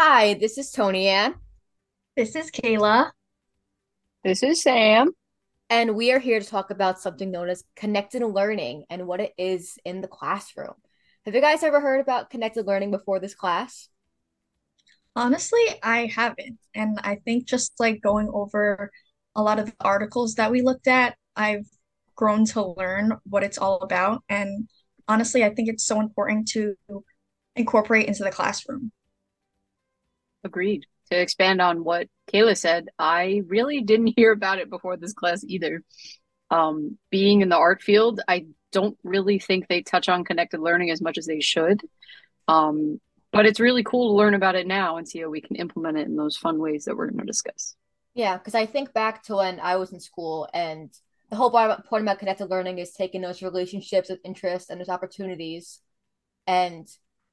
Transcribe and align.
Hi, 0.00 0.34
this 0.34 0.58
is 0.58 0.70
Tony 0.70 1.08
Ann, 1.08 1.34
This 2.16 2.36
is 2.36 2.52
Kayla. 2.52 3.10
This 4.22 4.44
is 4.44 4.62
Sam. 4.62 5.10
and 5.70 5.96
we 5.96 6.12
are 6.12 6.20
here 6.20 6.38
to 6.38 6.46
talk 6.46 6.70
about 6.70 7.00
something 7.00 7.32
known 7.32 7.48
as 7.48 7.64
connected 7.74 8.22
learning 8.22 8.84
and 8.90 9.08
what 9.08 9.18
it 9.20 9.32
is 9.36 9.76
in 9.84 10.00
the 10.00 10.06
classroom. 10.06 10.74
Have 11.24 11.34
you 11.34 11.40
guys 11.40 11.64
ever 11.64 11.80
heard 11.80 11.98
about 11.98 12.30
connected 12.30 12.64
learning 12.64 12.92
before 12.92 13.18
this 13.18 13.34
class? 13.34 13.88
Honestly, 15.16 15.64
I 15.82 16.06
haven't. 16.06 16.60
And 16.76 17.00
I 17.02 17.16
think 17.16 17.48
just 17.48 17.72
like 17.80 18.00
going 18.00 18.30
over 18.32 18.92
a 19.34 19.42
lot 19.42 19.58
of 19.58 19.66
the 19.66 19.74
articles 19.80 20.36
that 20.36 20.52
we 20.52 20.62
looked 20.62 20.86
at, 20.86 21.16
I've 21.34 21.66
grown 22.14 22.44
to 22.44 22.64
learn 22.64 23.14
what 23.24 23.42
it's 23.42 23.58
all 23.58 23.78
about. 23.78 24.22
And 24.28 24.68
honestly, 25.08 25.42
I 25.42 25.52
think 25.52 25.68
it's 25.68 25.84
so 25.84 25.98
important 25.98 26.46
to 26.50 26.76
incorporate 27.56 28.06
into 28.06 28.22
the 28.22 28.30
classroom. 28.30 28.92
Agreed. 30.48 30.86
To 31.10 31.20
expand 31.20 31.60
on 31.60 31.84
what 31.84 32.08
Kayla 32.32 32.56
said, 32.56 32.88
I 32.98 33.42
really 33.46 33.82
didn't 33.82 34.14
hear 34.16 34.32
about 34.32 34.58
it 34.58 34.70
before 34.70 34.96
this 34.96 35.12
class 35.12 35.44
either. 35.46 35.84
Um, 36.50 36.96
being 37.10 37.42
in 37.42 37.50
the 37.50 37.58
art 37.58 37.82
field, 37.82 38.20
I 38.26 38.46
don't 38.72 38.96
really 39.04 39.38
think 39.38 39.68
they 39.68 39.82
touch 39.82 40.08
on 40.08 40.24
connected 40.24 40.60
learning 40.60 40.90
as 40.90 41.02
much 41.02 41.18
as 41.18 41.26
they 41.26 41.40
should. 41.40 41.82
Um, 42.48 43.00
but 43.30 43.44
it's 43.44 43.60
really 43.60 43.82
cool 43.82 44.08
to 44.08 44.16
learn 44.16 44.32
about 44.32 44.54
it 44.54 44.66
now 44.66 44.96
and 44.96 45.06
see 45.06 45.20
how 45.20 45.28
we 45.28 45.42
can 45.42 45.56
implement 45.56 45.98
it 45.98 46.06
in 46.06 46.16
those 46.16 46.36
fun 46.36 46.58
ways 46.58 46.86
that 46.86 46.96
we're 46.96 47.10
going 47.10 47.20
to 47.20 47.26
discuss. 47.26 47.76
Yeah, 48.14 48.38
because 48.38 48.54
I 48.54 48.64
think 48.64 48.94
back 48.94 49.22
to 49.24 49.36
when 49.36 49.60
I 49.60 49.76
was 49.76 49.92
in 49.92 50.00
school, 50.00 50.48
and 50.54 50.90
the 51.28 51.36
whole 51.36 51.50
point 51.50 52.02
about 52.02 52.18
connected 52.18 52.48
learning 52.48 52.78
is 52.78 52.92
taking 52.92 53.20
those 53.20 53.42
relationships 53.42 54.08
with 54.08 54.20
interest 54.24 54.70
and 54.70 54.80
those 54.80 54.88
opportunities. 54.88 55.80
And 56.46 56.88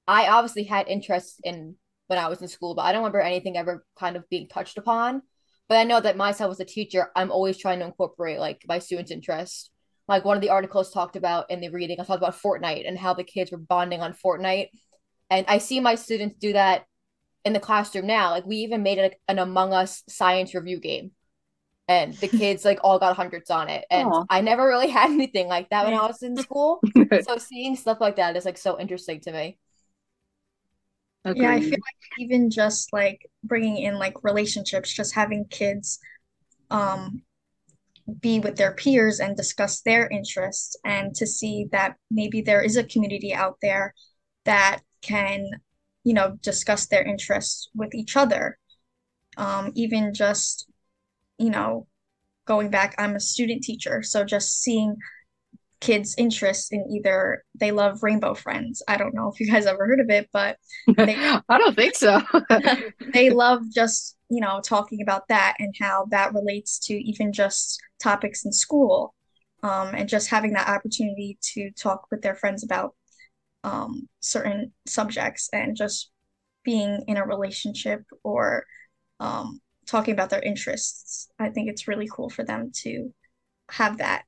I 0.05 0.27
obviously 0.27 0.65
had 0.65 0.89
interest 0.89 1.39
in 1.43 1.77
when 2.07 2.19
I 2.19 2.27
was 2.27 2.41
in 2.41 2.47
school, 2.47 2.75
but 2.75 2.83
I 2.83 2.91
don't 2.91 3.01
remember 3.01 3.21
anything 3.21 3.57
ever 3.57 3.85
kind 3.97 4.15
of 4.15 4.29
being 4.29 4.47
touched 4.47 4.77
upon. 4.77 5.21
But 5.67 5.77
I 5.77 5.83
know 5.83 5.99
that 5.99 6.17
myself 6.17 6.51
as 6.51 6.59
a 6.59 6.65
teacher, 6.65 7.09
I'm 7.15 7.31
always 7.31 7.57
trying 7.57 7.79
to 7.79 7.85
incorporate 7.85 8.39
like 8.39 8.63
my 8.67 8.79
students' 8.79 9.11
interest. 9.11 9.71
Like 10.07 10.23
one 10.23 10.37
of 10.37 10.41
the 10.41 10.51
articles 10.51 10.91
talked 10.91 11.15
about 11.15 11.49
in 11.49 11.61
the 11.61 11.69
reading, 11.69 11.99
I 11.99 12.03
talked 12.03 12.21
about 12.21 12.39
Fortnite 12.39 12.87
and 12.87 12.97
how 12.97 13.15
the 13.15 13.23
kids 13.23 13.51
were 13.51 13.57
bonding 13.57 14.01
on 14.01 14.13
Fortnite. 14.13 14.69
And 15.31 15.45
I 15.47 15.57
see 15.57 15.79
my 15.79 15.95
students 15.95 16.37
do 16.39 16.53
that 16.53 16.85
in 17.43 17.53
the 17.53 17.59
classroom 17.59 18.05
now. 18.05 18.29
Like 18.31 18.45
we 18.45 18.57
even 18.57 18.83
made 18.83 18.99
it 18.99 19.19
an 19.27 19.39
Among 19.39 19.73
Us 19.73 20.03
science 20.07 20.53
review 20.53 20.79
game. 20.79 21.11
And 21.87 22.13
the 22.13 22.27
kids 22.27 22.63
like 22.63 22.79
all 22.83 22.99
got 22.99 23.15
hundreds 23.15 23.49
on 23.49 23.67
it. 23.69 23.85
And 23.89 24.07
Aw. 24.07 24.25
I 24.29 24.41
never 24.41 24.67
really 24.67 24.89
had 24.91 25.09
anything 25.09 25.47
like 25.47 25.71
that 25.71 25.85
when 25.85 25.95
I 25.95 26.05
was 26.05 26.21
in 26.21 26.37
school. 26.37 26.81
So 27.23 27.37
seeing 27.37 27.75
stuff 27.75 27.99
like 27.99 28.17
that 28.17 28.35
is 28.35 28.45
like 28.45 28.57
so 28.59 28.79
interesting 28.79 29.21
to 29.21 29.31
me. 29.31 29.57
Yeah, 31.33 31.51
I 31.51 31.59
feel 31.59 31.71
like 31.71 32.19
even 32.19 32.49
just 32.49 32.93
like 32.93 33.29
bringing 33.43 33.77
in 33.77 33.97
like 33.99 34.23
relationships, 34.23 34.93
just 34.93 35.15
having 35.15 35.45
kids 35.45 35.99
um 36.71 37.21
be 38.21 38.39
with 38.39 38.55
their 38.57 38.73
peers 38.73 39.19
and 39.19 39.35
discuss 39.35 39.81
their 39.81 40.07
interests 40.09 40.75
and 40.85 41.15
to 41.15 41.25
see 41.25 41.67
that 41.71 41.95
maybe 42.11 42.41
there 42.41 42.61
is 42.61 42.77
a 42.77 42.83
community 42.83 43.33
out 43.33 43.57
there 43.61 43.93
that 44.45 44.81
can, 45.01 45.49
you 46.03 46.13
know, 46.13 46.37
discuss 46.41 46.85
their 46.85 47.03
interests 47.03 47.69
with 47.73 47.95
each 47.95 48.15
other. 48.15 48.59
Um, 49.37 49.71
even 49.75 50.13
just, 50.13 50.67
you 51.39 51.49
know, 51.49 51.87
going 52.45 52.69
back, 52.69 52.95
I'm 52.97 53.15
a 53.15 53.19
student 53.19 53.63
teacher, 53.63 54.03
so 54.03 54.23
just 54.23 54.61
seeing 54.61 54.97
kids' 55.81 56.15
interests 56.17 56.71
in 56.71 56.85
either 56.91 57.43
they 57.59 57.71
love 57.71 58.03
Rainbow 58.03 58.33
Friends. 58.33 58.81
I 58.87 58.97
don't 58.97 59.13
know 59.13 59.29
if 59.29 59.39
you 59.39 59.51
guys 59.51 59.65
ever 59.65 59.85
heard 59.85 59.99
of 59.99 60.09
it, 60.09 60.29
but 60.31 60.57
they 60.95 61.15
I 61.49 61.57
don't 61.57 61.75
think 61.75 61.95
so. 61.95 62.21
they 63.13 63.29
love 63.29 63.63
just, 63.73 64.17
you 64.29 64.41
know, 64.41 64.61
talking 64.61 65.01
about 65.01 65.27
that 65.29 65.55
and 65.59 65.73
how 65.79 66.05
that 66.11 66.33
relates 66.33 66.79
to 66.87 66.93
even 66.93 67.33
just 67.33 67.79
topics 68.01 68.45
in 68.45 68.51
school. 68.51 69.13
Um, 69.63 69.95
and 69.95 70.07
just 70.07 70.29
having 70.29 70.53
that 70.53 70.69
opportunity 70.69 71.39
to 71.53 71.71
talk 71.71 72.05
with 72.11 72.21
their 72.21 72.35
friends 72.35 72.63
about 72.63 72.93
um, 73.63 74.07
certain 74.19 74.73
subjects 74.85 75.49
and 75.51 75.75
just 75.75 76.11
being 76.63 77.03
in 77.07 77.17
a 77.17 77.25
relationship 77.25 78.03
or 78.23 78.65
um, 79.19 79.59
talking 79.87 80.13
about 80.13 80.29
their 80.29 80.41
interests. 80.41 81.29
I 81.39 81.49
think 81.49 81.69
it's 81.69 81.87
really 81.87 82.07
cool 82.11 82.29
for 82.29 82.43
them 82.43 82.71
to 82.83 83.13
have 83.69 83.97
that. 83.99 84.23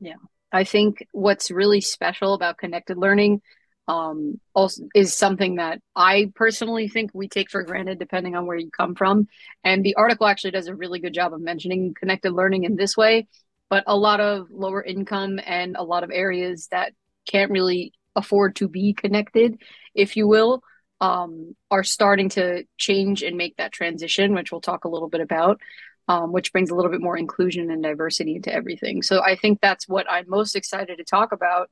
Yeah. 0.00 0.14
I 0.52 0.64
think 0.64 1.06
what's 1.12 1.50
really 1.50 1.80
special 1.80 2.34
about 2.34 2.58
connected 2.58 2.96
learning 2.96 3.40
um, 3.86 4.40
also 4.54 4.84
is 4.94 5.14
something 5.14 5.56
that 5.56 5.80
I 5.96 6.30
personally 6.34 6.88
think 6.88 7.10
we 7.12 7.28
take 7.28 7.50
for 7.50 7.62
granted 7.62 7.98
depending 7.98 8.36
on 8.36 8.46
where 8.46 8.56
you 8.56 8.70
come 8.70 8.94
from. 8.94 9.26
And 9.64 9.84
the 9.84 9.96
article 9.96 10.26
actually 10.26 10.52
does 10.52 10.68
a 10.68 10.74
really 10.74 11.00
good 11.00 11.14
job 11.14 11.34
of 11.34 11.40
mentioning 11.40 11.94
connected 11.98 12.32
learning 12.32 12.64
in 12.64 12.76
this 12.76 12.96
way, 12.96 13.26
but 13.68 13.84
a 13.86 13.96
lot 13.96 14.20
of 14.20 14.46
lower 14.50 14.82
income 14.82 15.40
and 15.44 15.76
a 15.76 15.82
lot 15.82 16.04
of 16.04 16.10
areas 16.12 16.68
that 16.70 16.92
can't 17.26 17.50
really 17.50 17.92
afford 18.16 18.56
to 18.56 18.68
be 18.68 18.92
connected, 18.92 19.60
if 19.94 20.16
you 20.16 20.26
will, 20.28 20.62
um, 21.00 21.56
are 21.70 21.84
starting 21.84 22.28
to 22.30 22.64
change 22.76 23.22
and 23.22 23.36
make 23.36 23.56
that 23.56 23.72
transition, 23.72 24.34
which 24.34 24.52
we'll 24.52 24.60
talk 24.60 24.84
a 24.84 24.88
little 24.88 25.08
bit 25.08 25.20
about 25.20 25.60
um, 26.10 26.32
which 26.32 26.52
brings 26.52 26.70
a 26.70 26.74
little 26.74 26.90
bit 26.90 27.00
more 27.00 27.16
inclusion 27.16 27.70
and 27.70 27.84
diversity 27.84 28.34
into 28.34 28.52
everything. 28.52 29.00
So 29.00 29.22
I 29.22 29.36
think 29.36 29.60
that's 29.60 29.88
what 29.88 30.10
I'm 30.10 30.28
most 30.28 30.56
excited 30.56 30.98
to 30.98 31.04
talk 31.04 31.30
about. 31.30 31.70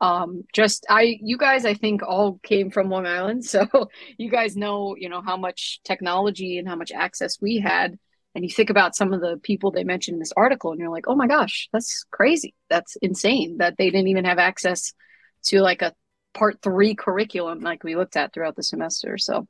Um, 0.00 0.44
just 0.54 0.86
I, 0.88 1.18
you 1.20 1.36
guys, 1.36 1.64
I 1.64 1.74
think 1.74 2.00
all 2.04 2.38
came 2.44 2.70
from 2.70 2.88
Long 2.88 3.04
Island, 3.04 3.44
so 3.46 3.66
you 4.16 4.30
guys 4.30 4.56
know, 4.56 4.94
you 4.96 5.08
know, 5.08 5.22
how 5.22 5.36
much 5.36 5.80
technology 5.84 6.58
and 6.58 6.68
how 6.68 6.76
much 6.76 6.92
access 6.92 7.38
we 7.42 7.58
had. 7.58 7.98
And 8.36 8.44
you 8.44 8.50
think 8.50 8.70
about 8.70 8.94
some 8.94 9.12
of 9.12 9.20
the 9.20 9.40
people 9.42 9.72
they 9.72 9.82
mentioned 9.82 10.14
in 10.14 10.20
this 10.20 10.32
article, 10.36 10.70
and 10.70 10.78
you're 10.80 10.88
like, 10.90 11.08
oh 11.08 11.16
my 11.16 11.26
gosh, 11.26 11.68
that's 11.72 12.04
crazy. 12.12 12.54
That's 12.70 12.94
insane 13.02 13.58
that 13.58 13.76
they 13.76 13.90
didn't 13.90 14.06
even 14.06 14.24
have 14.24 14.38
access 14.38 14.94
to 15.46 15.62
like 15.62 15.82
a 15.82 15.94
part 16.32 16.62
three 16.62 16.94
curriculum 16.94 17.58
like 17.58 17.82
we 17.82 17.96
looked 17.96 18.16
at 18.16 18.32
throughout 18.32 18.54
the 18.54 18.62
semester. 18.62 19.18
So 19.18 19.48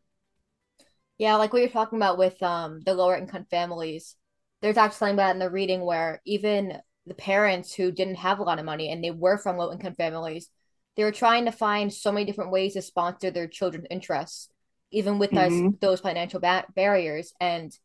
Yeah, 1.18 1.36
like 1.36 1.52
we 1.52 1.60
were 1.60 1.68
talking 1.68 1.98
about 1.98 2.16
with 2.16 2.42
um 2.42 2.80
the 2.80 2.94
lower 2.94 3.16
income 3.16 3.44
families. 3.50 4.16
There's 4.62 4.76
actually 4.76 4.97
something 4.98 5.15
about 5.15 5.34
in 5.34 5.38
the 5.38 5.50
reading 5.50 5.82
where 5.82 6.21
even 6.25 6.78
the 7.06 7.15
parents 7.15 7.75
who 7.75 7.91
didn't 7.93 8.16
have 8.16 8.38
a 8.38 8.43
lot 8.43 8.59
of 8.59 8.65
money 8.65 8.91
and 8.91 9.03
they 9.03 9.10
were 9.10 9.38
from 9.38 9.56
low 9.56 9.72
income 9.72 9.94
families, 9.94 10.48
they 10.97 11.04
were 11.04 11.12
trying 11.12 11.47
to 11.47 11.53
find 11.53 11.93
so 11.93 12.12
many 12.12 12.26
different 12.26 12.50
ways 12.53 12.75
to 12.75 12.82
sponsor 12.82 13.31
their 13.31 13.47
children's 13.48 13.87
interests, 13.91 14.48
even 14.91 15.19
with 15.19 15.37
us 15.37 15.62
mhm, 15.62 15.78
those 15.81 16.00
financial 16.00 16.41
ba 16.41 16.66
barriers. 16.75 17.32
And 17.41 17.76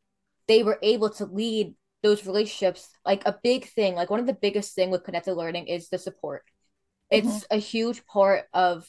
they 0.47 0.63
were 0.63 0.79
able 0.81 1.09
to 1.11 1.25
lead 1.25 1.75
those 2.03 2.25
relationships. 2.25 2.89
Like 3.05 3.25
a 3.25 3.39
big 3.43 3.65
thing, 3.67 3.95
like 3.95 4.09
one 4.09 4.19
of 4.19 4.27
the 4.27 4.33
biggest 4.33 4.75
thing 4.75 4.91
with 4.91 5.03
connected 5.03 5.35
learning 5.35 5.67
is 5.67 5.89
the 5.89 5.97
support. 5.97 6.43
Mhm. 7.11 7.39
It's 7.39 7.45
a 7.51 7.57
huge 7.57 8.05
part 8.05 8.45
of 8.53 8.87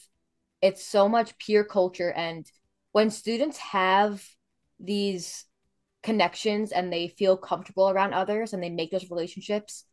it's 0.61 0.85
so 0.85 1.09
much 1.09 1.37
peer 1.39 1.63
culture 1.63 2.11
and 2.11 2.49
when 2.93 3.11
students 3.11 3.57
have 3.59 4.23
these 4.79 5.45
connections 6.07 6.71
and 6.71 6.87
they 6.87 7.09
feel 7.09 7.35
comfortable 7.35 7.89
around 7.89 8.13
others 8.13 8.53
and 8.53 8.63
they 8.63 8.69
make 8.69 8.91
those 8.91 9.11
relationships, 9.11 9.83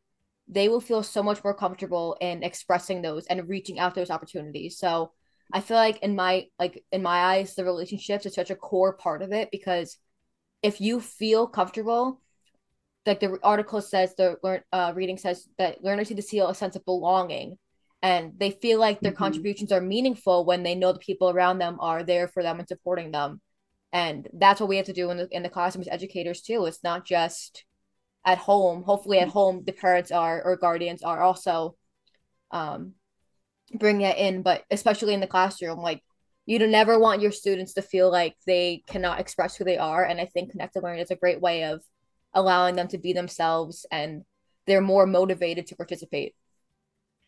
they 0.46 0.68
will 0.68 0.80
feel 0.80 1.02
so 1.02 1.24
much 1.24 1.42
more 1.42 1.54
comfortable 1.54 2.16
in 2.20 2.44
expressing 2.44 3.02
those 3.02 3.26
and 3.26 3.48
reaching 3.48 3.80
out 3.80 3.96
those 3.96 4.10
opportunities. 4.10 4.78
So 4.78 5.10
I 5.52 5.60
feel 5.60 5.76
like 5.76 5.98
in 6.04 6.14
my 6.14 6.46
like 6.56 6.84
in 6.92 7.02
my 7.02 7.18
eyes, 7.32 7.56
the 7.56 7.64
relationships 7.64 8.26
is 8.26 8.34
such 8.34 8.50
a 8.50 8.54
core 8.54 8.92
part 8.92 9.22
of 9.22 9.32
it 9.32 9.48
because 9.50 9.96
if 10.62 10.80
you 10.80 11.00
feel 11.00 11.48
comfortable, 11.48 12.20
like 13.06 13.18
the 13.18 13.36
article 13.42 13.80
says, 13.80 14.14
the 14.14 14.36
learn 14.44 14.60
uh, 14.72 14.92
reading 14.94 15.18
says 15.18 15.48
that 15.58 15.82
learners 15.82 16.10
need 16.10 16.22
to 16.22 16.22
feel 16.22 16.48
a 16.48 16.54
sense 16.54 16.76
of 16.76 16.84
belonging, 16.84 17.58
and 18.02 18.32
they 18.38 18.52
feel 18.52 18.78
like 18.78 19.00
their 19.00 19.12
mhm. 19.12 19.24
contributions 19.24 19.72
are 19.72 19.80
meaningful 19.80 20.44
when 20.44 20.62
they 20.62 20.76
know 20.76 20.92
the 20.92 21.08
people 21.08 21.28
around 21.28 21.58
them 21.58 21.76
are 21.80 22.04
there 22.04 22.28
for 22.28 22.44
them 22.44 22.60
and 22.60 22.68
supporting 22.68 23.10
them. 23.10 23.40
And 23.94 24.28
that's 24.34 24.60
what 24.60 24.70
we 24.70 24.78
have 24.78 24.86
to 24.88 24.94
do 24.94 25.10
in 25.10 25.18
the 25.18 25.28
in 25.32 25.44
the 25.44 25.50
classroom 25.50 25.82
as 25.82 25.88
educators 25.88 26.42
too. 26.42 26.66
It's 26.66 26.84
not 26.84 27.06
just 27.06 27.64
at 28.24 28.38
home. 28.38 28.84
Hopefully, 28.84 29.20
at 29.20 29.28
home, 29.28 29.64
the 29.66 29.72
parents 29.72 30.12
are 30.12 30.42
or 30.44 30.56
guardians 30.56 31.02
are 31.02 31.22
also 31.22 31.76
um, 32.52 32.94
bringing 33.78 34.06
it 34.06 34.18
in, 34.18 34.42
but 34.42 34.64
especially 34.70 35.14
in 35.14 35.20
the 35.20 35.26
classroom, 35.26 35.80
like 35.80 36.02
you 36.46 36.58
don't 36.58 36.70
never 36.70 36.98
want 36.98 37.22
your 37.22 37.32
students 37.32 37.74
to 37.74 37.82
feel 37.82 38.10
like 38.10 38.36
they 38.46 38.82
cannot 38.86 39.20
express 39.20 39.56
who 39.56 39.64
they 39.64 39.78
are. 39.78 40.04
And 40.04 40.20
I 40.20 40.26
think 40.26 40.50
connected 40.50 40.82
learning 40.82 41.00
is 41.02 41.10
a 41.10 41.16
great 41.16 41.40
way 41.40 41.64
of 41.64 41.82
allowing 42.34 42.76
them 42.76 42.88
to 42.88 42.98
be 42.98 43.12
themselves 43.12 43.86
and 43.90 44.24
they're 44.66 44.80
more 44.82 45.06
motivated 45.06 45.66
to 45.68 45.76
participate. 45.76 46.34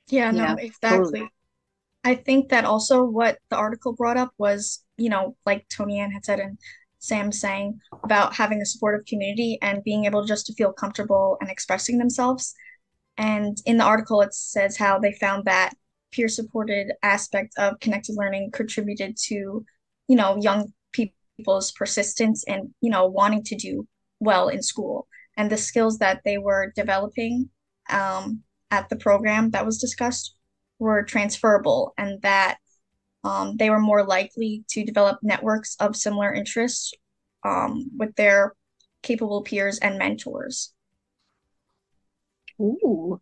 Yeah, 0.09 0.31
no, 0.31 0.45
Yeah, 0.45 0.57
totally. 0.83 1.21
exactly. 1.21 1.29
I 2.05 2.15
think 2.17 2.51
that 2.51 2.65
also 2.65 3.05
what 3.05 3.39
the 3.51 3.57
article 3.57 3.93
brought 3.95 4.17
up 4.17 4.33
was, 4.39 4.85
you 4.97 5.11
know, 5.11 5.37
like 5.47 5.67
Tony 5.69 6.01
Ann 6.01 6.11
had 6.11 6.25
said 6.25 6.41
and 6.41 6.59
Sam 6.99 7.31
saying 7.31 7.79
about 8.05 8.35
having 8.35 8.61
a 8.61 8.67
supportive 8.67 9.07
community 9.07 9.59
and 9.63 9.85
being 9.85 10.07
able 10.07 10.25
just 10.25 10.47
to 10.47 10.55
feel 10.55 10.73
comfortable 10.73 11.37
and 11.41 11.51
expressing 11.51 11.99
themselves. 11.99 12.55
And 13.19 13.57
in 13.65 13.77
the 13.77 13.85
article, 13.85 14.23
it 14.23 14.35
says 14.35 14.77
how 14.77 14.99
they 14.99 15.13
found 15.13 15.45
that 15.45 15.75
peer 16.13 16.29
supported 16.29 16.93
aspect 17.03 17.53
of 17.59 17.79
connected 17.81 18.17
learning 18.17 18.51
contributed 18.53 19.17
to, 19.29 19.65
you 20.09 20.17
know, 20.17 20.37
young 20.41 20.73
people's 21.37 21.73
persistence 21.73 22.45
and 22.49 22.71
you 22.81 22.91
know 22.91 23.07
wanting 23.07 23.43
to 23.43 23.57
do 23.57 23.87
well 24.21 24.49
in 24.49 24.63
school 24.63 25.07
and 25.37 25.51
the 25.51 25.57
skills 25.57 25.99
that 25.99 26.23
they 26.25 26.39
were 26.39 26.73
developing 26.75 27.49
um, 27.91 28.43
at 28.71 28.89
the 28.89 28.97
program 28.97 29.51
that 29.51 29.67
was 29.67 29.79
discussed 29.79 30.35
were 30.79 31.03
transferable 31.03 31.93
and 31.99 32.21
that 32.23 32.59
um, 33.26 33.56
they 33.56 33.70
were 33.70 33.81
more 33.81 34.05
likely 34.05 34.64
to 34.69 34.84
develop 34.84 35.19
networks 35.23 35.76
of 35.81 35.96
similar 35.96 36.32
interests 36.32 36.94
um, 37.44 37.90
with 37.96 38.14
their 38.14 38.55
capable 39.02 39.43
peers 39.43 39.78
and 39.78 39.99
mentors. 39.99 40.73
Ooh. 42.61 43.20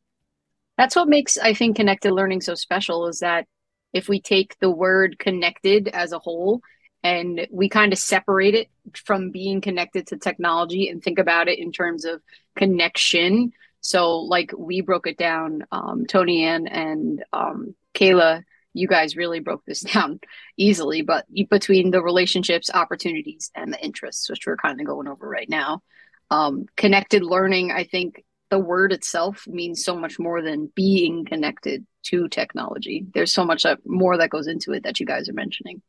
That's 0.76 0.94
what 0.94 1.08
makes, 1.08 1.38
I 1.38 1.54
think, 1.54 1.76
connected 1.76 2.12
learning 2.12 2.42
so 2.42 2.54
special 2.54 3.06
is 3.06 3.20
that 3.20 3.46
if 3.94 4.08
we 4.08 4.20
take 4.20 4.58
the 4.58 4.70
word 4.70 5.18
connected 5.18 5.88
as 5.88 6.12
a 6.12 6.18
whole 6.18 6.60
and 7.02 7.46
we 7.50 7.68
kind 7.68 7.92
of 7.92 7.98
separate 7.98 8.54
it 8.54 8.68
from 8.94 9.30
being 9.30 9.60
connected 9.60 10.06
to 10.08 10.16
technology 10.18 10.88
and 10.88 11.02
think 11.02 11.18
about 11.18 11.48
it 11.48 11.58
in 11.58 11.72
terms 11.72 12.04
of 12.04 12.20
connection. 12.56 13.52
So, 13.80 14.16
like 14.16 14.52
we 14.56 14.80
broke 14.80 15.06
it 15.06 15.16
down, 15.16 15.64
um, 15.70 16.04
Tony 16.06 16.44
Ann 16.44 16.66
and 16.66 17.24
um, 17.32 17.74
Kayla, 17.94 18.42
you 18.74 18.86
guys 18.86 19.16
really 19.16 19.40
broke 19.40 19.64
this 19.64 19.80
down 19.92 20.20
easily, 20.56 21.02
but 21.02 21.26
between 21.48 21.90
the 21.90 22.02
relationships, 22.02 22.70
opportunities, 22.74 23.50
and 23.54 23.72
the 23.72 23.82
interests, 23.82 24.28
which 24.28 24.46
we're 24.46 24.56
kind 24.56 24.80
of 24.80 24.86
going 24.86 25.08
over 25.08 25.26
right 25.26 25.48
now, 25.48 25.82
um, 26.30 26.66
connected 26.76 27.22
learning, 27.22 27.70
I 27.70 27.84
think 27.84 28.24
the 28.50 28.58
word 28.58 28.92
itself 28.92 29.46
means 29.46 29.84
so 29.84 29.96
much 29.96 30.18
more 30.18 30.42
than 30.42 30.70
being 30.74 31.24
connected 31.24 31.86
to 32.04 32.28
technology. 32.28 33.06
There's 33.14 33.32
so 33.32 33.44
much 33.44 33.64
more 33.86 34.18
that 34.18 34.30
goes 34.30 34.46
into 34.46 34.72
it 34.72 34.82
that 34.82 35.00
you 35.00 35.06
guys 35.06 35.28
are 35.28 35.34
mentioning. 35.34 35.80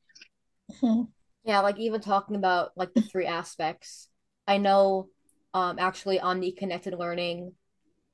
Mm-hmm. 0.71 1.03
Yeah, 1.43 1.59
like 1.61 1.77
even 1.77 2.01
talking 2.01 2.35
about 2.35 2.71
like 2.75 2.93
the 2.93 3.01
three 3.01 3.27
aspects. 3.27 4.07
I 4.47 4.57
know 4.57 5.09
um 5.53 5.77
actually 5.79 6.19
on 6.19 6.39
the 6.39 6.51
connected 6.51 6.93
learning 6.93 7.53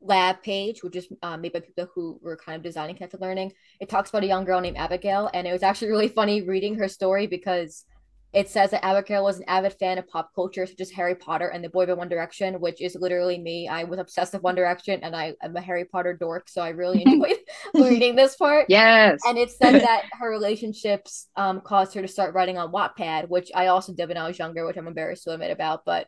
lab 0.02 0.42
page, 0.42 0.84
which 0.84 0.96
is 0.96 1.08
um, 1.22 1.42
made 1.42 1.54
by 1.54 1.60
people 1.60 1.88
who 1.94 2.20
were 2.22 2.36
kind 2.36 2.56
of 2.56 2.64
designing 2.64 2.96
connected 2.96 3.22
learning, 3.22 3.54
it 3.80 3.90
talks 3.90 4.10
about 4.10 4.24
a 4.24 4.28
young 4.28 4.46
girl 4.46 4.62
named 4.62 4.78
Abigail, 4.78 5.30
and 5.34 5.48
it 5.48 5.54
was 5.54 5.64
actually 5.64 5.90
really 5.90 6.08
funny 6.08 6.42
reading 6.42 6.76
her 6.76 6.88
story 6.88 7.28
because 7.28 7.86
it 8.34 8.50
says 8.50 8.72
that 8.72 8.86
Abigail 8.86 9.26
was 9.26 9.40
an 9.40 9.46
avid 9.48 9.74
fan 9.74 9.98
of 9.98 10.08
pop 10.08 10.34
culture, 10.34 10.66
such 10.66 10.80
as 10.80 10.90
Harry 10.92 11.16
Potter 11.16 11.50
and 11.50 11.62
the 11.62 11.70
Boy 11.70 11.86
Band 11.86 11.98
One 11.98 12.08
Direction, 12.08 12.62
which 12.62 12.82
is 12.82 12.96
literally 12.96 13.38
me. 13.38 13.68
I 13.68 13.84
was 13.84 14.00
obsessed 14.00 14.32
with 14.32 14.42
One 14.42 14.56
Direction, 14.56 15.02
and 15.04 15.16
I 15.16 15.34
am 15.44 15.56
a 15.56 15.62
Harry 15.62 15.84
Potter 15.84 16.14
dork, 16.14 16.48
so 16.48 16.62
I 16.62 16.70
really 16.70 17.02
enjoyed 17.06 17.38
reading 17.74 18.16
this 18.16 18.38
part. 18.38 18.68
Yes, 18.70 19.20
and 19.28 19.38
it 19.38 19.52
said 19.52 19.82
that 19.82 20.06
her 20.20 20.30
relationships 20.30 21.28
um, 21.36 21.60
caused 21.62 21.94
her 21.94 22.02
to 22.02 22.08
start 22.08 22.34
writing 22.34 22.58
on 22.58 22.72
Wattpad, 22.72 23.28
which 23.28 23.52
I 23.54 23.68
also 23.68 23.94
did 23.94 24.08
when 24.08 24.18
I 24.18 24.28
was 24.28 24.40
younger, 24.40 24.66
which 24.66 24.78
I'm 24.78 24.88
embarrassed 24.88 25.26
to 25.26 25.32
admit 25.32 25.52
about, 25.52 25.84
but 25.86 26.08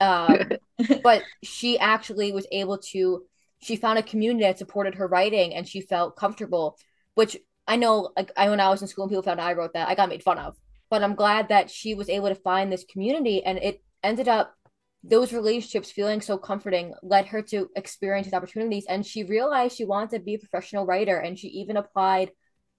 um, 0.00 0.50
but 1.04 1.22
she 1.42 1.78
actually 1.78 2.32
was 2.32 2.46
able 2.50 2.78
to. 2.78 3.24
She 3.62 3.76
found 3.76 3.98
a 3.98 4.02
community 4.02 4.44
that 4.44 4.58
supported 4.58 4.94
her 4.96 5.06
writing, 5.06 5.54
and 5.54 5.68
she 5.68 5.80
felt 5.80 6.16
comfortable. 6.16 6.78
Which 7.14 7.36
I 7.66 7.76
know, 7.76 8.10
like 8.16 8.32
I 8.36 8.48
when 8.48 8.60
I 8.60 8.68
was 8.68 8.82
in 8.82 8.88
school 8.88 9.04
and 9.04 9.10
people 9.10 9.22
found 9.22 9.40
I 9.40 9.52
wrote 9.52 9.74
that, 9.74 9.88
I 9.88 9.94
got 9.94 10.08
made 10.08 10.22
fun 10.22 10.38
of 10.38 10.56
but 10.90 11.04
I'm 11.04 11.14
glad 11.14 11.48
that 11.48 11.70
she 11.70 11.94
was 11.94 12.10
able 12.10 12.28
to 12.28 12.34
find 12.34 12.70
this 12.70 12.84
community 12.84 13.42
and 13.44 13.58
it 13.58 13.80
ended 14.02 14.28
up 14.28 14.54
those 15.02 15.32
relationships 15.32 15.90
feeling 15.90 16.20
so 16.20 16.36
comforting 16.36 16.92
led 17.02 17.26
her 17.26 17.40
to 17.40 17.70
experience 17.74 18.26
these 18.26 18.34
opportunities 18.34 18.84
and 18.86 19.06
she 19.06 19.24
realized 19.24 19.76
she 19.76 19.84
wanted 19.84 20.10
to 20.10 20.24
be 20.24 20.34
a 20.34 20.38
professional 20.38 20.84
writer 20.84 21.16
and 21.16 21.38
she 21.38 21.48
even 21.48 21.78
applied 21.78 22.30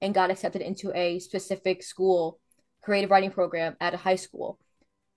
and 0.01 0.13
got 0.13 0.29
accepted 0.29 0.61
into 0.61 0.95
a 0.95 1.17
specific 1.19 1.81
school 1.81 2.39
creative 2.83 3.09
writing 3.09 3.31
program 3.31 3.75
at 3.79 3.93
a 3.93 3.97
high 3.97 4.15
school 4.15 4.59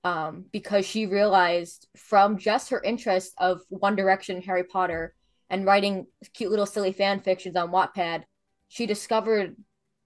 um, 0.05 0.47
because 0.53 0.87
she 0.87 1.07
realized 1.07 1.89
from 1.97 2.39
just 2.39 2.71
her 2.71 2.83
interest 2.83 3.33
of 3.39 3.63
One 3.71 3.97
Direction, 3.97 4.43
Harry 4.43 4.65
Potter, 4.65 5.15
and 5.50 5.67
writing 5.67 6.06
cute 6.35 6.50
little 6.50 6.67
silly 6.67 6.93
fan 6.93 7.20
fictions 7.20 7.56
on 7.56 7.70
Wattpad, 7.70 8.25
she 8.69 8.87
discovered 8.87 9.56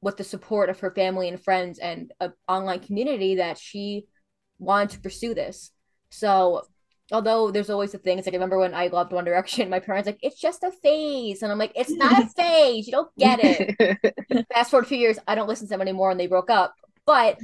with 0.01 0.17
the 0.17 0.25
support 0.25 0.69
of 0.69 0.81
her 0.81 0.91
family 0.91 1.29
and 1.29 1.43
friends 1.43 1.79
and 1.79 2.13
an 2.21 2.33
online 2.47 2.81
community 2.81 3.37
that 3.37 3.59
she 3.59 4.07
wanted 4.59 4.91
to 4.91 5.01
pursue 5.01 5.35
this. 5.35 5.71
So 6.11 6.63
although 7.11 7.51
there's 7.51 7.71
always 7.71 7.93
the 7.93 7.99
things 7.99 8.27
like 8.27 8.35
I 8.35 8.37
remember 8.37 8.59
when 8.59 8.75
I 8.75 8.89
loved 8.89 9.13
One 9.13 9.25
Direction, 9.25 9.71
my 9.71 9.81
parents 9.81 10.07
like 10.07 10.19
it's 10.23 10.41
just 10.41 10.63
a 10.63 10.71
phase, 10.71 11.43
and 11.43 11.51
I'm 11.51 11.59
like 11.59 11.73
it's 11.75 11.91
not 11.91 12.23
a 12.23 12.29
phase. 12.37 12.87
You 12.87 12.93
don't 12.93 13.17
get 13.19 13.41
it. 13.43 14.47
Fast 14.53 14.71
forward 14.71 14.87
a 14.87 14.89
few 14.89 14.99
years, 14.99 15.19
I 15.27 15.35
don't 15.35 15.49
listen 15.49 15.67
to 15.67 15.71
them 15.71 15.81
anymore, 15.81 16.11
and 16.11 16.21
they 16.21 16.27
broke 16.27 16.51
up. 16.51 16.75
But 17.07 17.39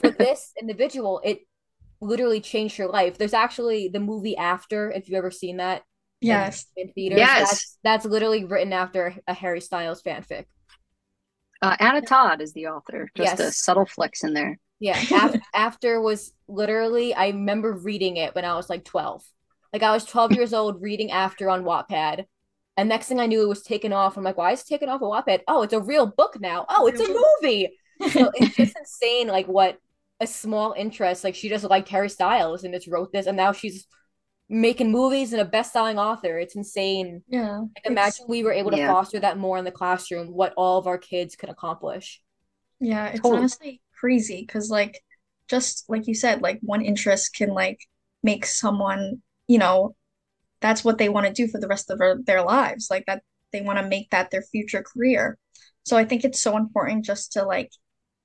for 0.00 0.10
this 0.18 0.52
individual, 0.60 1.20
it 1.24 1.40
literally 2.00 2.40
changed 2.40 2.76
her 2.76 2.86
life. 2.86 3.18
There's 3.18 3.34
actually 3.34 3.88
the 3.88 4.00
movie 4.00 4.36
After, 4.36 4.90
if 4.90 5.08
you've 5.08 5.18
ever 5.18 5.30
seen 5.30 5.58
that. 5.58 5.82
Yes. 6.20 6.66
In, 6.76 6.88
in 6.88 6.92
theaters. 6.94 7.18
Yes. 7.18 7.50
That's, 7.50 7.78
that's 7.82 8.04
literally 8.06 8.44
written 8.44 8.72
after 8.72 9.14
a 9.26 9.34
Harry 9.34 9.60
Styles 9.60 10.02
fanfic. 10.02 10.46
Uh, 11.62 11.76
Anna 11.80 12.02
Todd 12.02 12.40
is 12.40 12.52
the 12.52 12.68
author. 12.68 13.10
Just 13.16 13.38
yes. 13.38 13.40
a 13.40 13.52
subtle 13.52 13.86
flex 13.86 14.24
in 14.24 14.34
there. 14.34 14.58
Yeah. 14.80 15.00
Af- 15.26 15.40
after 15.54 16.00
was 16.00 16.32
literally, 16.48 17.14
I 17.14 17.28
remember 17.28 17.72
reading 17.72 18.16
it 18.16 18.34
when 18.34 18.44
I 18.44 18.54
was 18.54 18.68
like 18.68 18.84
12. 18.84 19.22
Like 19.72 19.82
I 19.82 19.92
was 19.92 20.04
12 20.04 20.32
years 20.32 20.52
old 20.52 20.82
reading 20.82 21.10
After 21.10 21.50
on 21.50 21.64
Wattpad. 21.64 22.24
And 22.76 22.88
next 22.88 23.06
thing 23.06 23.20
I 23.20 23.26
knew, 23.26 23.42
it 23.42 23.48
was 23.48 23.62
taken 23.62 23.92
off. 23.92 24.16
I'm 24.16 24.24
like, 24.24 24.36
why 24.36 24.52
is 24.52 24.62
it 24.62 24.66
taken 24.66 24.88
off 24.88 25.02
of 25.02 25.08
Wattpad? 25.08 25.40
Oh, 25.46 25.62
it's 25.62 25.72
a 25.72 25.80
real 25.80 26.06
book 26.06 26.40
now. 26.40 26.66
Oh, 26.68 26.86
it's 26.86 27.00
a 27.00 27.08
movie. 27.08 27.70
so 28.10 28.30
it's 28.34 28.56
just 28.56 28.76
insane, 28.76 29.28
like 29.28 29.46
what 29.46 29.78
a 30.20 30.26
small 30.26 30.74
interest. 30.76 31.24
Like 31.24 31.34
she 31.34 31.48
just 31.48 31.64
liked 31.64 31.88
Harry 31.88 32.08
Styles 32.08 32.64
and 32.64 32.74
just 32.74 32.88
wrote 32.88 33.12
this, 33.12 33.26
and 33.26 33.36
now 33.36 33.52
she's 33.52 33.86
making 34.48 34.90
movies 34.90 35.32
and 35.32 35.40
a 35.40 35.44
best-selling 35.44 35.98
author. 35.98 36.38
It's 36.38 36.56
insane. 36.56 37.22
Yeah. 37.28 37.60
Like, 37.60 37.86
imagine 37.86 38.26
we 38.28 38.42
were 38.42 38.52
able 38.52 38.70
to 38.72 38.76
yeah. 38.76 38.92
foster 38.92 39.20
that 39.20 39.38
more 39.38 39.58
in 39.58 39.64
the 39.64 39.70
classroom, 39.70 40.28
what 40.28 40.52
all 40.56 40.78
of 40.78 40.86
our 40.86 40.98
kids 40.98 41.36
could 41.36 41.48
accomplish. 41.48 42.20
Yeah, 42.80 43.06
it's 43.06 43.20
totally. 43.20 43.38
honestly 43.38 43.82
crazy 43.98 44.44
because 44.46 44.70
like 44.70 45.00
just 45.48 45.88
like 45.88 46.06
you 46.06 46.14
said, 46.14 46.42
like 46.42 46.58
one 46.62 46.82
interest 46.82 47.34
can 47.34 47.50
like 47.50 47.80
make 48.22 48.44
someone, 48.44 49.22
you 49.46 49.58
know, 49.58 49.94
that's 50.60 50.84
what 50.84 50.98
they 50.98 51.08
want 51.08 51.26
to 51.26 51.32
do 51.32 51.48
for 51.48 51.60
the 51.60 51.68
rest 51.68 51.90
of 51.90 51.98
their, 51.98 52.18
their 52.24 52.42
lives. 52.42 52.88
Like 52.90 53.06
that 53.06 53.22
they 53.52 53.60
want 53.60 53.78
to 53.78 53.88
make 53.88 54.10
that 54.10 54.30
their 54.30 54.42
future 54.42 54.82
career. 54.82 55.38
So 55.84 55.96
I 55.96 56.04
think 56.04 56.24
it's 56.24 56.40
so 56.40 56.56
important 56.56 57.04
just 57.04 57.32
to 57.32 57.44
like, 57.44 57.70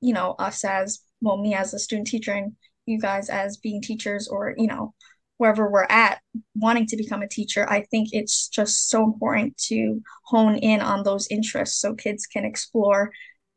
you 0.02 0.14
know, 0.14 0.36
us 0.40 0.64
as 0.64 1.00
well, 1.22 1.38
me 1.38 1.54
as 1.54 1.74
a 1.74 1.80
student 1.80 2.08
teacher 2.08 2.32
and 2.32 2.54
you 2.86 3.00
guys 3.00 3.30
as 3.30 3.58
being 3.58 3.82
teachers 3.82 4.28
or, 4.28 4.56
you 4.58 4.68
know, 4.68 4.94
wherever 5.40 5.70
we're 5.70 5.88
at 5.90 6.20
wanting 6.54 6.86
to 6.86 6.98
become 6.98 7.22
a 7.22 7.28
teacher 7.28 7.66
i 7.70 7.82
think 7.90 8.10
it's 8.12 8.50
just 8.50 8.90
so 8.90 9.04
important 9.04 9.58
to 9.58 10.02
hone 10.26 10.58
in 10.58 10.82
on 10.82 11.04
those 11.04 11.28
interests 11.32 11.80
so 11.80 11.96
kids 11.96 12.28
can 12.28 12.44
explore 12.44 13.12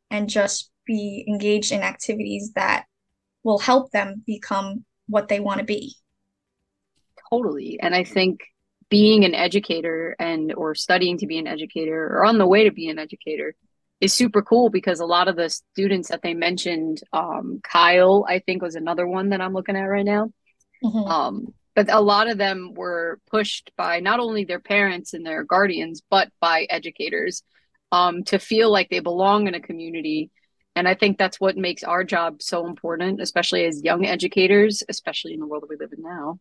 and 0.09 0.29
just 0.29 0.71
be 0.85 1.25
engaged 1.27 1.71
in 1.71 1.81
activities 1.81 2.51
that 2.55 2.85
will 3.43 3.59
help 3.59 3.91
them 3.91 4.23
become 4.25 4.85
what 5.07 5.27
they 5.27 5.41
want 5.41 5.59
to 5.59 5.65
be 5.65 5.93
totally 7.29 7.77
and 7.81 7.93
i 7.93 8.03
think 8.03 8.39
being 8.89 9.25
an 9.25 9.35
educator 9.35 10.15
and 10.19 10.53
or 10.53 10.75
studying 10.75 11.17
to 11.17 11.27
be 11.27 11.37
an 11.37 11.47
educator 11.47 12.05
or 12.15 12.25
on 12.25 12.37
the 12.37 12.47
way 12.47 12.63
to 12.63 12.71
be 12.71 12.87
an 12.87 12.99
educator 12.99 13.55
is 13.99 14.13
super 14.13 14.41
cool 14.41 14.69
because 14.69 14.99
a 14.99 15.05
lot 15.05 15.27
of 15.27 15.35
the 15.35 15.49
students 15.49 16.09
that 16.09 16.21
they 16.21 16.33
mentioned 16.33 17.01
um, 17.11 17.59
kyle 17.61 18.25
i 18.29 18.39
think 18.39 18.61
was 18.61 18.75
another 18.75 19.05
one 19.05 19.29
that 19.29 19.41
i'm 19.41 19.53
looking 19.53 19.75
at 19.75 19.83
right 19.83 20.05
now 20.05 20.31
mm-hmm. 20.81 21.11
um, 21.11 21.53
but 21.75 21.91
a 21.91 22.01
lot 22.01 22.29
of 22.29 22.37
them 22.37 22.73
were 22.75 23.19
pushed 23.29 23.71
by 23.77 23.99
not 23.99 24.19
only 24.19 24.45
their 24.45 24.59
parents 24.59 25.13
and 25.13 25.25
their 25.25 25.43
guardians 25.43 26.01
but 26.09 26.29
by 26.39 26.65
educators 26.69 27.43
um, 27.91 28.23
to 28.23 28.39
feel 28.39 28.71
like 28.71 28.89
they 28.89 28.99
belong 28.99 29.47
in 29.47 29.55
a 29.55 29.59
community. 29.59 30.31
And 30.75 30.87
i 30.87 30.95
think 30.95 31.17
that's 31.17 31.39
what 31.39 31.57
makes 31.57 31.83
our 31.83 32.03
job 32.03 32.41
so 32.41 32.65
important 32.65 33.21
especially 33.21 33.65
as 33.65 33.83
young 33.83 34.05
educators 34.05 34.83
especially 34.89 35.33
in 35.33 35.39
the 35.39 35.47
world 35.47 35.63
that 35.63 35.69
we 35.69 35.77
live 35.77 35.93
in 35.95 36.03
now. 36.03 36.39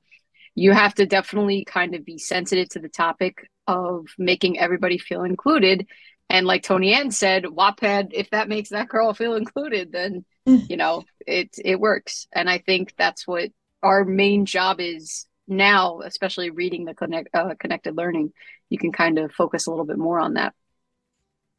You 0.55 0.73
have 0.73 0.95
to 0.97 1.07
definitely 1.07 1.65
kind 1.65 1.95
of 1.95 2.05
be 2.05 2.19
sensitive 2.19 2.69
to 2.71 2.79
the 2.81 2.89
topic 2.89 3.49
of 3.67 4.07
making 4.19 4.59
everybody 4.59 4.99
feel 4.99 5.25
included. 5.25 5.87
And 6.31 6.47
like 6.47 6.63
tony 6.63 6.95
ann 6.95 7.11
said 7.11 7.45
wattpad 7.45 8.13
if 8.13 8.31
that 8.31 8.49
makes 8.49 8.71
that 8.71 8.89
girl 8.89 9.13
feel 9.13 9.35
included 9.35 9.93
then 9.93 10.25
you 10.47 10.77
know 10.77 11.05
it 11.27 11.51
it 11.63 11.79
works. 11.79 12.27
And 12.33 12.49
i 12.49 12.59
think 12.59 12.95
that's 12.97 13.27
what 13.27 13.51
our 13.83 14.05
main 14.05 14.47
job 14.47 14.81
is 14.81 15.27
now, 15.49 16.01
especially 16.01 16.51
reading 16.51 16.85
the 16.85 16.95
connect, 16.95 17.29
uh, 17.35 17.55
connected 17.59 17.97
learning, 17.97 18.33
you 18.69 18.79
can 18.79 18.93
kind 18.93 19.19
of 19.19 19.33
focus 19.33 19.67
a 19.67 19.71
little 19.71 19.85
bit 19.85 19.99
more 19.99 20.19
on 20.19 20.35
that. 20.35 20.55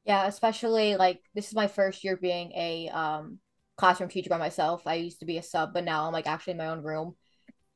Yeah, 0.06 0.26
especially 0.28 0.96
like 0.96 1.22
this 1.34 1.48
is 1.48 1.56
my 1.56 1.68
first 1.68 2.04
year 2.04 2.18
being 2.18 2.52
a 2.54 2.90
um, 2.90 3.40
classroom 3.78 4.10
teacher 4.10 4.30
by 4.30 4.38
myself. 4.38 4.86
I 4.86 4.96
used 4.96 5.20
to 5.20 5.26
be 5.26 5.38
a 5.38 5.44
sub, 5.44 5.74
but 5.74 5.84
now 5.84 6.06
I'm 6.06 6.14
like 6.14 6.28
actually 6.28 6.52
in 6.52 6.58
my 6.58 6.68
own 6.68 6.84
room. 6.84 7.16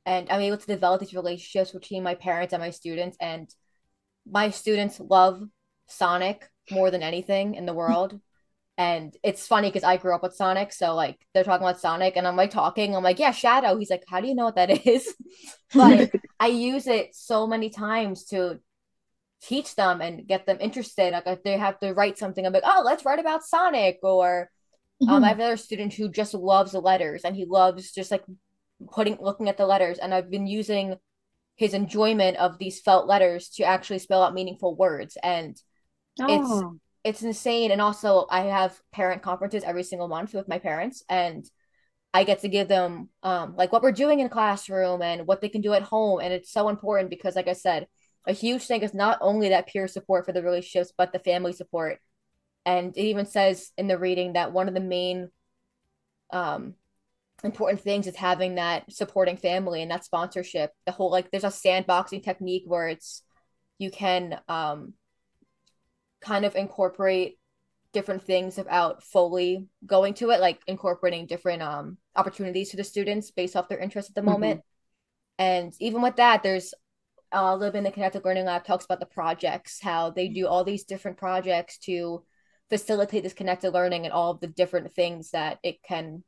And 0.05 0.29
I'm 0.29 0.41
able 0.41 0.57
to 0.57 0.65
develop 0.67 1.01
these 1.01 1.13
relationships 1.13 1.71
between 1.71 2.03
my 2.03 2.15
parents 2.15 2.53
and 2.53 2.61
my 2.61 2.69
students. 2.69 3.17
And 3.19 3.49
my 4.29 4.49
students 4.49 4.99
love 4.99 5.41
Sonic 5.87 6.49
more 6.71 6.91
than 6.91 7.03
anything 7.03 7.55
in 7.55 7.65
the 7.65 7.73
world. 7.73 8.19
And 8.77 9.15
it's 9.23 9.47
funny 9.47 9.69
because 9.69 9.83
I 9.83 9.97
grew 9.97 10.13
up 10.13 10.21
with 10.21 10.35
Sonic, 10.35 10.71
so 10.71 10.93
like 10.93 11.17
they're 11.33 11.43
talking 11.43 11.65
about 11.65 11.79
Sonic, 11.79 12.15
and 12.15 12.27
I'm 12.27 12.35
like 12.35 12.51
talking. 12.51 12.95
I'm 12.95 13.03
like, 13.03 13.17
yeah, 13.17 13.31
Shadow. 13.31 13.77
He's 13.77 13.89
like, 13.89 14.03
how 14.07 14.21
do 14.21 14.27
you 14.27 14.35
know 14.35 14.45
what 14.45 14.55
that 14.55 14.85
is? 14.85 15.15
but 15.73 16.11
I 16.39 16.47
use 16.47 16.85
it 16.85 17.15
so 17.15 17.47
many 17.47 17.71
times 17.71 18.25
to 18.25 18.59
teach 19.41 19.75
them 19.75 20.01
and 20.01 20.27
get 20.27 20.45
them 20.45 20.57
interested. 20.59 21.13
Like 21.13 21.27
if 21.27 21.43
they 21.43 21.57
have 21.57 21.79
to 21.79 21.93
write 21.93 22.17
something, 22.17 22.45
I'm 22.45 22.53
like, 22.53 22.63
oh, 22.65 22.83
let's 22.85 23.05
write 23.05 23.19
about 23.19 23.43
Sonic. 23.43 23.99
Or 24.03 24.49
mm-hmm. 25.01 25.11
um, 25.11 25.23
I 25.23 25.29
have 25.29 25.39
another 25.39 25.57
student 25.57 25.93
who 25.93 26.09
just 26.09 26.33
loves 26.33 26.71
the 26.71 26.79
letters 26.79 27.23
and 27.23 27.35
he 27.35 27.45
loves 27.45 27.91
just 27.91 28.11
like 28.11 28.23
putting 28.91 29.17
looking 29.19 29.49
at 29.49 29.57
the 29.57 29.65
letters. 29.65 29.97
And 29.97 30.13
I've 30.13 30.29
been 30.29 30.47
using 30.47 30.97
his 31.55 31.73
enjoyment 31.73 32.37
of 32.37 32.59
these 32.59 32.79
felt 32.79 33.07
letters 33.07 33.49
to 33.49 33.63
actually 33.63 33.99
spell 33.99 34.21
out 34.21 34.33
meaningful 34.33 34.75
words. 34.75 35.17
And 35.21 35.59
oh. 36.21 36.27
it's 36.29 36.81
it's 37.07 37.23
insane. 37.23 37.71
And 37.71 37.81
also, 37.81 38.27
I 38.29 38.41
have 38.41 38.79
parent 38.91 39.21
conferences 39.21 39.63
every 39.63 39.83
single 39.83 40.07
month 40.07 40.33
with 40.33 40.47
my 40.47 40.59
parents, 40.59 41.03
and 41.09 41.49
I 42.13 42.23
get 42.23 42.39
to 42.39 42.49
give 42.49 42.67
them 42.67 43.09
um, 43.23 43.55
like 43.55 43.71
what 43.71 43.81
we're 43.81 43.91
doing 43.91 44.19
in 44.19 44.29
classroom 44.29 45.01
and 45.01 45.25
what 45.27 45.41
they 45.41 45.49
can 45.49 45.61
do 45.61 45.73
at 45.73 45.83
home. 45.83 46.19
And 46.19 46.33
it's 46.33 46.51
so 46.51 46.69
important 46.69 47.09
because, 47.09 47.35
like 47.35 47.47
I 47.47 47.53
said, 47.53 47.87
a 48.25 48.33
huge 48.33 48.63
thing 48.63 48.81
is 48.81 48.93
not 48.93 49.19
only 49.21 49.49
that 49.49 49.67
peer 49.67 49.87
support 49.87 50.25
for 50.25 50.33
the 50.33 50.43
relationships, 50.43 50.93
but 50.97 51.13
the 51.13 51.19
family 51.19 51.53
support. 51.53 51.99
And 52.65 52.95
it 52.97 53.03
even 53.03 53.25
says 53.25 53.71
in 53.77 53.87
the 53.87 53.97
reading 53.97 54.33
that 54.33 54.51
one 54.51 54.67
of 54.67 54.73
the 54.73 54.81
main 54.81 55.29
um, 56.33 56.75
important 57.43 57.81
things 57.81 58.07
is 58.07 58.15
having 58.15 58.55
that 58.55 58.91
supporting 58.91 59.37
family 59.37 59.81
and 59.81 59.91
that 59.91 60.03
sponsorship. 60.03 60.71
The 60.85 60.91
whole 60.91 61.11
like 61.11 61.31
there's 61.31 61.45
a 61.45 61.47
sandboxing 61.47 62.23
technique 62.23 62.63
where 62.65 62.89
it's 62.89 63.21
you 63.77 63.91
can 63.91 64.39
um, 64.49 64.93
kind 66.21 66.45
of 66.45 66.55
incorporate 66.55 67.37
different 67.93 68.23
things 68.23 68.57
without 68.57 69.03
fully 69.03 69.67
going 69.85 70.13
to 70.15 70.29
it, 70.31 70.39
like 70.39 70.59
incorporating 70.67 71.25
different 71.25 71.61
um 71.61 71.97
opportunities 72.15 72.69
to 72.69 72.77
the 72.77 72.83
students 72.83 73.31
based 73.31 73.55
off 73.55 73.69
their 73.69 73.79
interests 73.79 74.11
at 74.11 74.15
the 74.15 74.21
mm-hmm. 74.21 74.31
moment. 74.31 74.61
And 75.39 75.73
even 75.79 76.01
with 76.01 76.15
that, 76.17 76.43
there's 76.43 76.73
uh, 77.33 77.55
Live 77.55 77.75
in 77.75 77.83
the 77.83 77.91
Connected 77.91 78.23
Learning 78.25 78.45
Lab 78.45 78.63
talks 78.63 78.85
about 78.85 78.99
the 78.99 79.05
projects, 79.05 79.79
how 79.81 80.09
they 80.09 80.29
do 80.29 80.47
all 80.47 80.63
these 80.63 80.85
different 80.85 81.17
projects 81.17 81.77
to 81.79 82.23
facilitate 82.69 83.23
this 83.23 83.33
connected 83.33 83.71
learning 83.71 84.05
and 84.05 84.13
all 84.13 84.31
of 84.31 84.39
the 84.39 84.47
different 84.47 84.93
things 84.93 85.31
that 85.31 85.59
it 85.63 85.81
can 85.83 86.23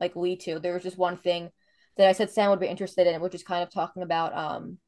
like 0.00 0.16
lead 0.16 0.40
to. 0.40 0.58
There 0.58 0.74
was 0.74 0.82
just 0.82 0.98
one 0.98 1.16
thing 1.16 1.50
that 1.96 2.08
I 2.08 2.12
said 2.12 2.30
Sam 2.30 2.50
would 2.50 2.60
be 2.60 2.66
interested 2.66 3.06
in, 3.06 3.20
which 3.20 3.34
is 3.34 3.42
kind 3.42 3.62
of 3.62 3.70
talking 3.70 4.02
about 4.02 4.36
um 4.36 4.78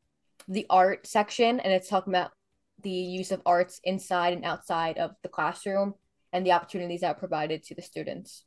the 0.48 0.66
art 0.70 1.06
section, 1.06 1.60
and 1.60 1.72
it's 1.72 1.88
talking 1.88 2.12
about 2.12 2.30
the 2.86 2.92
use 2.92 3.32
of 3.32 3.42
arts 3.44 3.80
inside 3.82 4.32
and 4.32 4.44
outside 4.44 4.96
of 4.96 5.10
the 5.24 5.28
classroom 5.28 5.94
and 6.32 6.46
the 6.46 6.52
opportunities 6.52 7.00
that 7.00 7.16
are 7.16 7.18
provided 7.18 7.64
to 7.64 7.74
the 7.74 7.82
students. 7.82 8.44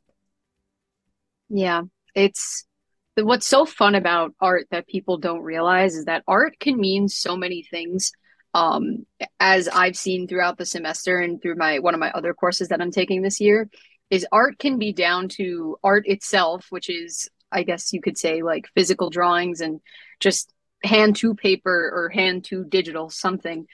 Yeah, 1.50 1.82
it's 2.14 2.64
what's 3.16 3.46
so 3.46 3.66
fun 3.66 3.94
about 3.94 4.32
art 4.40 4.66
that 4.70 4.88
people 4.88 5.18
don't 5.18 5.42
realize 5.42 5.94
is 5.94 6.06
that 6.06 6.24
art 6.26 6.58
can 6.58 6.80
mean 6.80 7.06
so 7.06 7.36
many 7.36 7.62
things. 7.70 8.12
Um, 8.54 9.04
as 9.38 9.68
I've 9.68 9.96
seen 9.96 10.26
throughout 10.26 10.56
the 10.56 10.64
semester 10.64 11.18
and 11.18 11.40
through 11.42 11.56
my 11.56 11.80
one 11.80 11.92
of 11.92 12.00
my 12.00 12.10
other 12.12 12.32
courses 12.32 12.68
that 12.68 12.80
I'm 12.80 12.90
taking 12.90 13.20
this 13.20 13.40
year, 13.40 13.68
is 14.08 14.26
art 14.32 14.58
can 14.58 14.78
be 14.78 14.94
down 14.94 15.28
to 15.36 15.76
art 15.84 16.04
itself, 16.06 16.64
which 16.70 16.88
is 16.88 17.28
I 17.52 17.62
guess 17.62 17.92
you 17.92 18.00
could 18.00 18.16
say 18.16 18.40
like 18.40 18.68
physical 18.74 19.10
drawings 19.10 19.60
and 19.60 19.82
just 20.18 20.50
hand 20.82 21.16
to 21.16 21.34
paper 21.34 21.90
or 21.92 22.08
hand 22.08 22.44
to 22.46 22.64
digital 22.64 23.10
something 23.10 23.66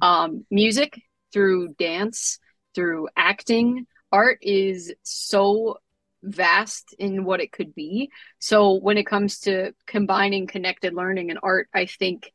um, 0.00 0.46
music, 0.50 1.00
through 1.32 1.74
dance, 1.74 2.38
through 2.74 3.08
acting. 3.16 3.86
Art 4.12 4.38
is 4.42 4.92
so 5.02 5.78
vast 6.22 6.94
in 6.98 7.24
what 7.24 7.40
it 7.40 7.52
could 7.52 7.74
be. 7.74 8.10
So 8.38 8.74
when 8.74 8.96
it 8.96 9.06
comes 9.06 9.40
to 9.40 9.74
combining 9.86 10.46
connected 10.46 10.94
learning 10.94 11.30
and 11.30 11.38
art, 11.42 11.68
I 11.74 11.86
think 11.86 12.32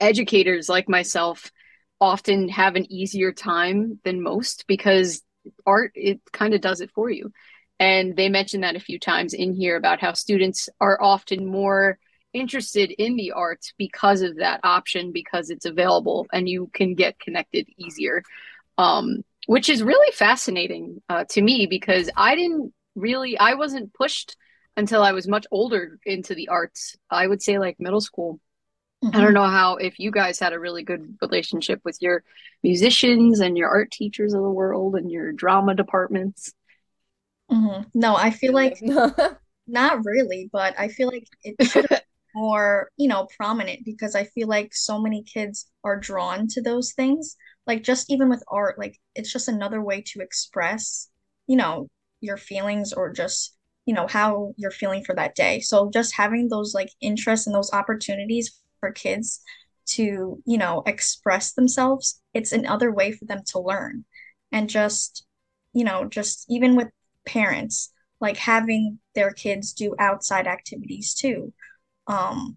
educators 0.00 0.68
like 0.68 0.88
myself 0.88 1.50
often 2.00 2.48
have 2.48 2.76
an 2.76 2.90
easier 2.90 3.32
time 3.32 4.00
than 4.04 4.22
most 4.22 4.66
because 4.66 5.22
art 5.66 5.92
it 5.94 6.20
kind 6.32 6.54
of 6.54 6.60
does 6.60 6.80
it 6.80 6.90
for 6.94 7.10
you. 7.10 7.32
And 7.80 8.16
they 8.16 8.28
mentioned 8.28 8.64
that 8.64 8.76
a 8.76 8.80
few 8.80 8.98
times 8.98 9.34
in 9.34 9.52
here 9.52 9.76
about 9.76 10.00
how 10.00 10.12
students 10.12 10.68
are 10.80 11.00
often 11.00 11.46
more 11.46 11.98
interested 12.40 12.90
in 12.90 13.16
the 13.16 13.32
arts 13.32 13.72
because 13.76 14.22
of 14.22 14.36
that 14.36 14.60
option 14.64 15.12
because 15.12 15.50
it's 15.50 15.66
available 15.66 16.26
and 16.32 16.48
you 16.48 16.70
can 16.72 16.94
get 16.94 17.18
connected 17.18 17.66
easier 17.76 18.22
um, 18.78 19.24
which 19.46 19.70
is 19.70 19.82
really 19.82 20.12
fascinating 20.12 21.02
uh, 21.08 21.24
to 21.28 21.42
me 21.42 21.66
because 21.66 22.10
i 22.16 22.34
didn't 22.34 22.72
really 22.94 23.38
i 23.38 23.54
wasn't 23.54 23.92
pushed 23.94 24.36
until 24.76 25.02
i 25.02 25.12
was 25.12 25.28
much 25.28 25.46
older 25.50 25.98
into 26.04 26.34
the 26.34 26.48
arts 26.48 26.96
i 27.10 27.26
would 27.26 27.42
say 27.42 27.58
like 27.58 27.76
middle 27.78 28.00
school 28.00 28.40
mm-hmm. 29.04 29.16
i 29.16 29.20
don't 29.20 29.34
know 29.34 29.48
how 29.48 29.76
if 29.76 29.98
you 29.98 30.10
guys 30.10 30.38
had 30.38 30.52
a 30.52 30.60
really 30.60 30.82
good 30.82 31.16
relationship 31.20 31.80
with 31.84 31.98
your 32.00 32.22
musicians 32.62 33.40
and 33.40 33.56
your 33.56 33.68
art 33.68 33.90
teachers 33.90 34.34
of 34.34 34.42
the 34.42 34.50
world 34.50 34.96
and 34.96 35.10
your 35.10 35.32
drama 35.32 35.74
departments 35.74 36.52
mm-hmm. 37.50 37.82
no 37.94 38.14
i 38.16 38.30
feel 38.30 38.52
like 38.52 38.78
not 39.66 40.04
really 40.04 40.48
but 40.52 40.78
i 40.78 40.88
feel 40.88 41.08
like 41.08 41.26
it 41.42 41.62
should 41.66 41.86
more, 42.38 42.90
you 42.96 43.08
know, 43.08 43.26
prominent 43.36 43.84
because 43.84 44.14
I 44.14 44.24
feel 44.24 44.48
like 44.48 44.74
so 44.74 45.00
many 45.00 45.22
kids 45.22 45.70
are 45.84 45.98
drawn 45.98 46.46
to 46.48 46.62
those 46.62 46.92
things. 46.92 47.36
Like 47.66 47.82
just 47.82 48.10
even 48.10 48.28
with 48.28 48.42
art, 48.48 48.78
like 48.78 48.98
it's 49.14 49.32
just 49.32 49.48
another 49.48 49.82
way 49.82 50.02
to 50.06 50.20
express, 50.20 51.08
you 51.46 51.56
know, 51.56 51.88
your 52.20 52.36
feelings 52.36 52.92
or 52.92 53.12
just, 53.12 53.56
you 53.86 53.94
know, 53.94 54.06
how 54.06 54.52
you're 54.56 54.70
feeling 54.70 55.04
for 55.04 55.14
that 55.14 55.34
day. 55.34 55.60
So 55.60 55.90
just 55.92 56.14
having 56.14 56.48
those 56.48 56.74
like 56.74 56.90
interests 57.00 57.46
and 57.46 57.54
those 57.54 57.72
opportunities 57.72 58.58
for 58.80 58.92
kids 58.92 59.40
to, 59.86 60.40
you 60.46 60.58
know, 60.58 60.82
express 60.86 61.52
themselves, 61.52 62.20
it's 62.34 62.52
another 62.52 62.92
way 62.92 63.12
for 63.12 63.24
them 63.24 63.42
to 63.46 63.60
learn. 63.60 64.04
And 64.52 64.68
just, 64.70 65.26
you 65.72 65.84
know, 65.84 66.06
just 66.06 66.44
even 66.48 66.76
with 66.76 66.88
parents, 67.26 67.92
like 68.20 68.36
having 68.36 68.98
their 69.14 69.32
kids 69.32 69.72
do 69.72 69.94
outside 69.98 70.46
activities 70.46 71.14
too 71.14 71.52
um, 72.08 72.56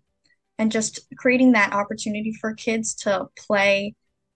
and 0.58 0.72
just 0.72 1.01
creating 1.17 1.51
that 1.51 1.74
opportunity 1.74 2.34
for 2.39 2.53
kids 2.53 2.96
to 2.96 3.27
play 3.38 3.93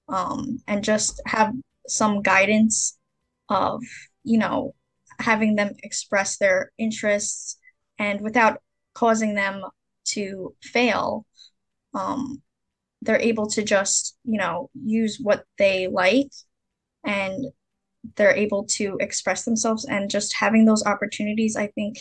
um, 0.10 0.60
and 0.68 0.84
just 0.84 1.22
have 1.26 1.54
some 1.88 2.22
guidance 2.22 2.98
of 3.50 3.82
you 4.24 4.38
know 4.38 4.74
having 5.20 5.56
them 5.56 5.72
express 5.84 6.38
their 6.38 6.72
interests 6.78 7.58
and 7.98 8.22
without 8.22 8.60
causing 8.94 9.36
them 9.36 9.64
to 10.04 10.54
fail 10.62 11.26
um, 11.94 12.42
they're 13.02 13.20
able 13.20 13.48
to 13.48 13.64
just 13.64 14.18
you 14.24 14.38
know 14.38 14.70
use 14.74 15.20
what 15.22 15.46
they 15.58 15.88
like 15.88 16.32
and 17.04 17.46
they're 18.16 18.36
able 18.36 18.66
to 18.66 18.98
express 19.00 19.46
themselves 19.46 19.86
and 19.86 20.10
just 20.10 20.36
having 20.36 20.66
those 20.66 20.86
opportunities 20.86 21.56
i 21.56 21.68
think 21.68 21.98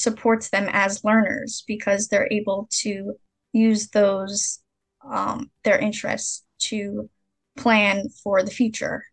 supports 0.00 0.50
them 0.50 0.68
as 0.72 1.04
learners 1.04 1.64
because 1.66 2.08
they're 2.08 2.28
able 2.30 2.68
to 2.70 3.14
use 3.52 3.88
those 3.88 4.60
um, 5.08 5.50
their 5.64 5.78
interests 5.78 6.44
to 6.58 7.08
plan 7.56 8.08
for 8.22 8.42
the 8.42 8.50
future. 8.50 9.04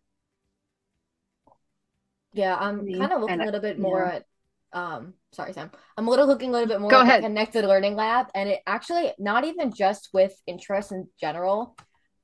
Yeah, 2.32 2.56
I'm 2.56 2.86
kind 2.92 3.12
of 3.12 3.20
looking 3.20 3.40
a 3.40 3.44
little 3.44 3.60
bit 3.60 3.78
more 3.78 4.04
yeah. 4.04 4.16
at 4.16 4.24
um 4.70 5.14
sorry 5.32 5.52
Sam. 5.54 5.70
I'm 5.96 6.06
a 6.06 6.10
little 6.10 6.26
looking 6.26 6.50
a 6.50 6.52
little 6.52 6.68
bit 6.68 6.80
more 6.80 6.90
Go 6.90 7.00
at 7.00 7.06
ahead. 7.06 7.22
connected 7.22 7.64
learning 7.64 7.96
lab 7.96 8.26
and 8.34 8.50
it 8.50 8.60
actually 8.66 9.12
not 9.18 9.44
even 9.44 9.72
just 9.72 10.10
with 10.12 10.34
interest 10.46 10.92
in 10.92 11.08
general, 11.18 11.76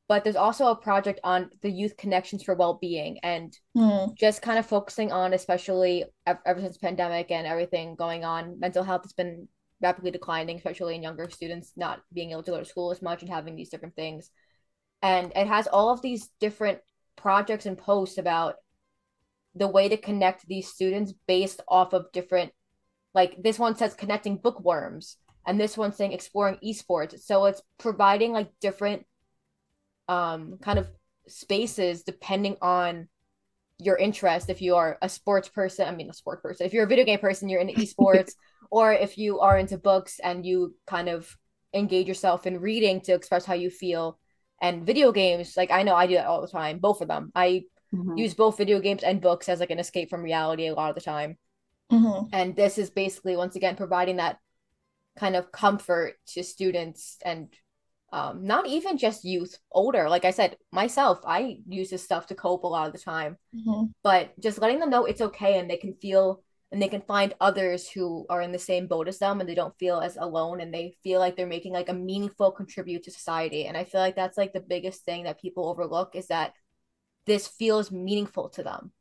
but 0.09 0.23
there's 0.23 0.37
also 0.37 0.67
a 0.69 0.77
project 0.77 1.21
on 1.25 1.51
the 1.63 1.71
youth 1.71 1.97
connections 1.97 2.43
for 2.43 2.55
well-being 2.55 3.19
and 3.23 3.57
mm. 3.77 4.15
just 4.17 4.43
kind 4.43 4.59
of 4.59 4.67
focusing 4.67 5.13
on 5.13 5.33
especially 5.33 6.05
ever 6.27 6.61
since 6.61 6.79
pandemic 6.79 7.31
and 7.31 7.47
everything 7.47 7.95
going 7.95 8.25
on 8.25 8.59
mental 8.59 8.83
health 8.85 9.03
has 9.03 9.13
been 9.13 9.49
rapidly 9.81 10.11
declining 10.11 10.57
especially 10.57 10.95
in 10.95 11.03
younger 11.03 11.29
students 11.31 11.73
not 11.77 12.01
being 12.13 12.31
able 12.31 12.43
to 12.43 12.51
go 12.51 12.59
to 12.59 12.65
school 12.65 12.91
as 12.91 13.03
much 13.03 13.23
and 13.23 13.31
having 13.31 13.57
these 13.57 13.71
different 13.71 13.95
things 13.97 14.31
and 15.03 15.33
it 15.35 15.47
has 15.47 15.67
all 15.67 15.91
of 15.91 16.03
these 16.03 16.31
different 16.41 16.79
projects 17.17 17.67
and 17.67 17.79
posts 17.79 18.19
about 18.19 18.57
the 19.55 19.69
way 19.69 19.89
to 19.89 19.97
connect 19.97 20.47
these 20.47 20.69
students 20.69 21.13
based 21.27 21.61
off 21.69 21.93
of 21.93 22.11
different 22.13 22.53
like 23.15 23.41
this 23.43 23.59
one 23.59 23.77
says 23.77 23.95
connecting 23.95 24.37
bookworms 24.37 25.17
and 25.47 25.61
this 25.61 25.77
one's 25.77 25.97
saying 25.97 26.13
exploring 26.13 26.59
esports 26.65 27.21
so 27.21 27.45
it's 27.45 27.63
providing 27.79 28.33
like 28.33 28.49
different 28.61 29.07
um, 30.09 30.59
kind 30.61 30.79
of 30.79 30.89
spaces 31.27 32.03
depending 32.03 32.57
on 32.61 33.09
your 33.79 33.97
interest. 33.97 34.51
If 34.51 34.63
you 34.63 34.77
are 34.77 34.99
a 35.03 35.09
sports 35.09 35.49
person, 35.49 35.89
I 35.89 35.95
mean, 35.95 36.11
a 36.11 36.15
sport 36.15 36.43
person, 36.43 36.67
if 36.67 36.73
you're 36.73 36.85
a 36.85 36.89
video 36.89 37.05
game 37.05 37.19
person, 37.19 37.49
you're 37.49 37.61
into 37.61 37.75
esports, 37.81 38.33
or 38.71 38.93
if 38.93 39.19
you 39.19 39.41
are 39.41 39.59
into 39.59 39.79
books 39.79 40.21
and 40.23 40.45
you 40.45 40.75
kind 40.87 41.09
of 41.09 41.37
engage 41.73 42.07
yourself 42.07 42.47
in 42.47 42.61
reading 42.61 43.01
to 43.01 43.15
express 43.15 43.45
how 43.45 43.55
you 43.55 43.69
feel 43.69 44.19
and 44.63 44.87
video 44.87 45.11
games 45.11 45.57
like 45.57 45.73
i 45.73 45.83
know 45.83 45.97
i 45.97 46.07
do 46.07 46.15
that 46.15 46.27
all 46.27 46.41
the 46.41 46.47
time 46.47 46.79
both 46.79 47.01
of 47.01 47.09
them 47.09 47.33
i 47.35 47.65
mm-hmm. 47.95 48.17
use 48.17 48.35
both 48.35 48.57
video 48.57 48.81
games 48.81 49.03
and 49.03 49.21
books 49.21 49.49
as 49.49 49.61
like 49.61 49.71
an 49.71 49.79
escape 49.79 50.11
from 50.11 50.23
reality 50.23 50.67
a 50.67 50.75
lot 50.75 50.91
of 50.91 50.95
the 50.95 51.01
time. 51.01 51.39
Mm-hmm. 51.93 52.29
And 52.33 52.57
this 52.57 52.79
is 52.79 52.91
basically 52.91 53.37
once 53.37 53.57
again 53.57 53.77
providing 53.77 54.17
that 54.17 54.39
kind 55.19 55.37
of 55.37 55.53
comfort 55.53 56.15
to 56.29 56.43
students 56.43 57.19
and 57.25 57.49
um, 58.15 58.47
not 58.47 58.69
even 58.69 58.97
just 58.97 59.25
youth, 59.25 59.59
older. 59.73 60.09
Like 60.09 60.25
I 60.25 60.31
said, 60.31 60.57
myself, 60.71 61.19
I 61.27 61.59
use 61.67 61.91
this 61.91 62.05
stuff 62.05 62.29
to 62.29 62.37
cope 62.37 62.63
a 62.63 62.69
lot 62.69 62.87
of 62.87 62.93
the 62.93 62.99
time. 63.01 63.37
Mm-hmm. 63.53 63.87
But 64.05 64.39
just 64.39 64.61
letting 64.61 64.79
them 64.79 64.89
know 64.89 65.05
it's 65.05 65.21
okay 65.21 65.59
and 65.59 65.69
they 65.69 65.77
can 65.77 65.95
feel 65.95 66.41
and 66.71 66.81
they 66.81 66.87
can 66.87 67.01
find 67.01 67.35
others 67.41 67.91
who 67.91 68.25
are 68.31 68.41
in 68.41 68.53
the 68.53 68.59
same 68.59 68.87
boat 68.87 69.09
as 69.09 69.19
them 69.19 69.41
and 69.41 69.49
they 69.49 69.57
don't 69.57 69.77
feel 69.81 69.99
as 69.99 70.17
alone 70.17 70.61
and 70.61 70.73
they 70.73 70.95
feel 71.03 71.19
like 71.19 71.37
they're 71.37 71.49
making 71.49 71.73
like 71.73 71.89
a 71.89 71.93
meaningful 71.93 72.53
contribute 72.53 73.03
to 73.03 73.11
society. 73.11 73.67
And 73.67 73.77
I 73.77 73.83
feel 73.83 74.01
like 74.01 74.15
that's 74.15 74.39
like 74.39 74.53
the 74.53 74.61
biggest 74.61 75.05
thing 75.05 75.25
that 75.25 75.41
people 75.41 75.69
overlook 75.69 76.15
is 76.15 76.29
that 76.29 76.53
this 77.27 77.49
feels 77.49 77.91
meaningful 77.91 78.49
to 78.51 78.63
them. 78.63 78.93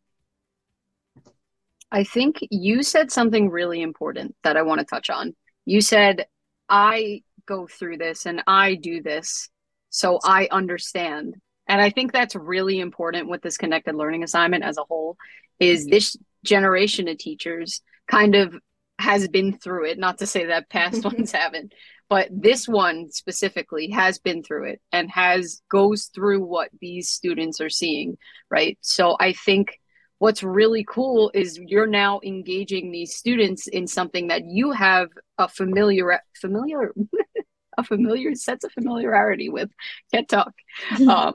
I 1.91 2.03
think 2.03 2.39
you 2.50 2.82
said 2.82 3.12
something 3.12 3.51
really 3.51 3.84
important 3.84 4.36
that 4.43 4.58
I 4.58 4.63
want 4.63 4.79
to 4.79 4.86
touch 4.86 5.12
on. 5.12 5.36
You 5.65 5.82
said, 5.82 6.25
I 6.67 7.22
go 7.47 7.67
through 7.67 7.97
this 7.97 8.25
and 8.25 8.43
I 8.47 8.75
do 8.75 9.01
this 9.01 9.50
so 9.93 10.19
I 10.23 10.47
understand. 10.51 11.35
And 11.67 11.79
I 11.79 11.91
think 11.91 12.12
that's 12.12 12.35
really 12.35 12.79
important 12.79 13.29
with 13.29 13.41
this 13.41 13.57
connected 13.57 13.95
learning 13.95 14.23
assignment 14.23 14.63
as 14.63 14.77
a 14.77 14.83
whole 14.83 15.17
is 15.59 15.81
mm-hmm. 15.81 15.91
this 15.91 16.17
generation 16.43 17.07
of 17.07 17.17
teachers 17.19 17.81
kind 18.07 18.35
of 18.35 18.55
has 19.00 19.27
been 19.27 19.57
through 19.57 19.85
it, 19.85 20.00
not 20.00 20.17
to 20.17 20.25
say 20.25 20.45
that 20.45 20.69
past 20.69 21.03
ones 21.05 21.31
haven't, 21.31 21.73
but 22.09 22.27
this 22.31 22.67
one 22.67 23.12
specifically 23.12 23.89
has 23.91 24.17
been 24.17 24.43
through 24.43 24.65
it 24.65 24.81
and 24.91 25.09
has 25.12 25.62
goes 25.69 26.05
through 26.05 26.43
what 26.43 26.69
these 26.81 27.09
students 27.09 27.62
are 27.62 27.69
seeing, 27.69 28.17
right? 28.50 28.77
So 28.81 29.15
I 29.19 29.33
think 29.33 29.79
what's 30.20 30.43
really 30.43 30.86
cool 30.88 31.32
is 31.34 31.58
you're 31.58 31.88
now 31.88 32.20
engaging 32.24 32.91
these 32.91 33.15
students 33.15 33.67
in 33.67 33.88
something 33.88 34.27
that 34.27 34.46
you 34.46 34.72
have 34.72 35.10
a 35.38 35.48
familiar 35.48 36.22
familiar 36.36 36.93
a 37.77 37.84
familiar 37.84 38.36
sense 38.36 38.63
of 38.63 38.72
familiarity 38.72 39.50
with. 39.50 39.70
Can't 40.13 40.29
talk. 40.29 40.53
Um, 41.08 41.34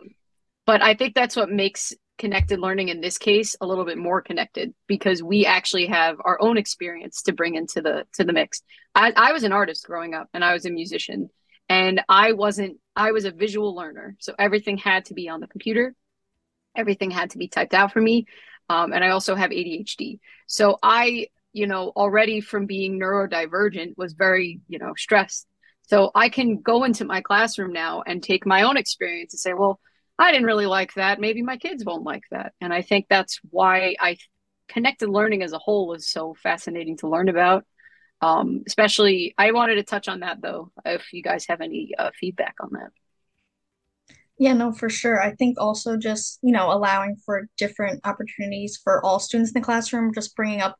but 0.66 0.82
i 0.82 0.92
think 0.94 1.14
that's 1.14 1.34
what 1.34 1.50
makes 1.50 1.94
connected 2.18 2.58
learning 2.58 2.88
in 2.88 3.00
this 3.00 3.16
case 3.16 3.56
a 3.60 3.66
little 3.66 3.84
bit 3.84 3.96
more 3.96 4.20
connected 4.20 4.74
because 4.86 5.22
we 5.22 5.46
actually 5.46 5.86
have 5.86 6.16
our 6.24 6.36
own 6.42 6.58
experience 6.58 7.22
to 7.22 7.32
bring 7.32 7.54
into 7.54 7.80
the 7.80 8.04
to 8.12 8.24
the 8.24 8.32
mix. 8.32 8.60
I, 8.94 9.12
I 9.16 9.32
was 9.32 9.44
an 9.44 9.52
artist 9.52 9.86
growing 9.86 10.14
up 10.14 10.28
and 10.34 10.44
i 10.44 10.52
was 10.52 10.66
a 10.66 10.70
musician 10.70 11.30
and 11.68 12.02
i 12.08 12.32
wasn't 12.32 12.78
i 12.96 13.12
was 13.12 13.24
a 13.24 13.30
visual 13.30 13.74
learner. 13.74 14.16
So 14.18 14.34
everything 14.38 14.76
had 14.76 15.06
to 15.06 15.14
be 15.14 15.28
on 15.28 15.40
the 15.40 15.46
computer. 15.46 15.94
Everything 16.76 17.10
had 17.10 17.30
to 17.30 17.38
be 17.38 17.48
typed 17.48 17.74
out 17.74 17.92
for 17.92 18.00
me 18.00 18.26
um, 18.68 18.92
and 18.92 19.04
I 19.04 19.10
also 19.10 19.34
have 19.34 19.50
ADHD. 19.50 20.20
So 20.46 20.78
I, 20.82 21.28
you 21.52 21.66
know, 21.66 21.92
already 21.96 22.40
from 22.40 22.66
being 22.66 22.98
neurodivergent 22.98 23.96
was 23.96 24.12
very, 24.12 24.60
you 24.68 24.78
know, 24.78 24.94
stressed. 24.96 25.46
So 25.82 26.10
I 26.14 26.28
can 26.28 26.60
go 26.60 26.84
into 26.84 27.04
my 27.04 27.22
classroom 27.22 27.72
now 27.72 28.02
and 28.06 28.22
take 28.22 28.44
my 28.44 28.62
own 28.62 28.76
experience 28.76 29.32
and 29.32 29.40
say, 29.40 29.54
well, 29.54 29.80
I 30.18 30.32
didn't 30.32 30.46
really 30.46 30.66
like 30.66 30.94
that. 30.94 31.20
Maybe 31.20 31.42
my 31.42 31.56
kids 31.56 31.84
won't 31.84 32.04
like 32.04 32.24
that. 32.30 32.52
And 32.60 32.72
I 32.74 32.82
think 32.82 33.06
that's 33.08 33.40
why 33.50 33.94
I 33.98 34.18
connected 34.68 35.08
learning 35.08 35.42
as 35.42 35.52
a 35.52 35.58
whole 35.58 35.88
was 35.88 36.08
so 36.08 36.34
fascinating 36.34 36.98
to 36.98 37.08
learn 37.08 37.28
about. 37.28 37.64
Um, 38.20 38.64
especially, 38.66 39.34
I 39.38 39.52
wanted 39.52 39.76
to 39.76 39.84
touch 39.84 40.08
on 40.08 40.20
that 40.20 40.42
though, 40.42 40.72
if 40.84 41.12
you 41.12 41.22
guys 41.22 41.46
have 41.48 41.60
any 41.60 41.92
uh, 41.96 42.10
feedback 42.18 42.56
on 42.60 42.70
that. 42.72 42.90
Yeah, 44.38 44.52
no, 44.52 44.72
for 44.72 44.88
sure. 44.88 45.20
I 45.20 45.34
think 45.34 45.58
also 45.60 45.96
just, 45.96 46.38
you 46.42 46.52
know, 46.52 46.70
allowing 46.72 47.16
for 47.24 47.48
different 47.56 48.00
opportunities 48.04 48.76
for 48.82 49.04
all 49.04 49.18
students 49.18 49.50
in 49.50 49.60
the 49.60 49.64
classroom, 49.64 50.14
just 50.14 50.36
bringing 50.36 50.60
up 50.60 50.76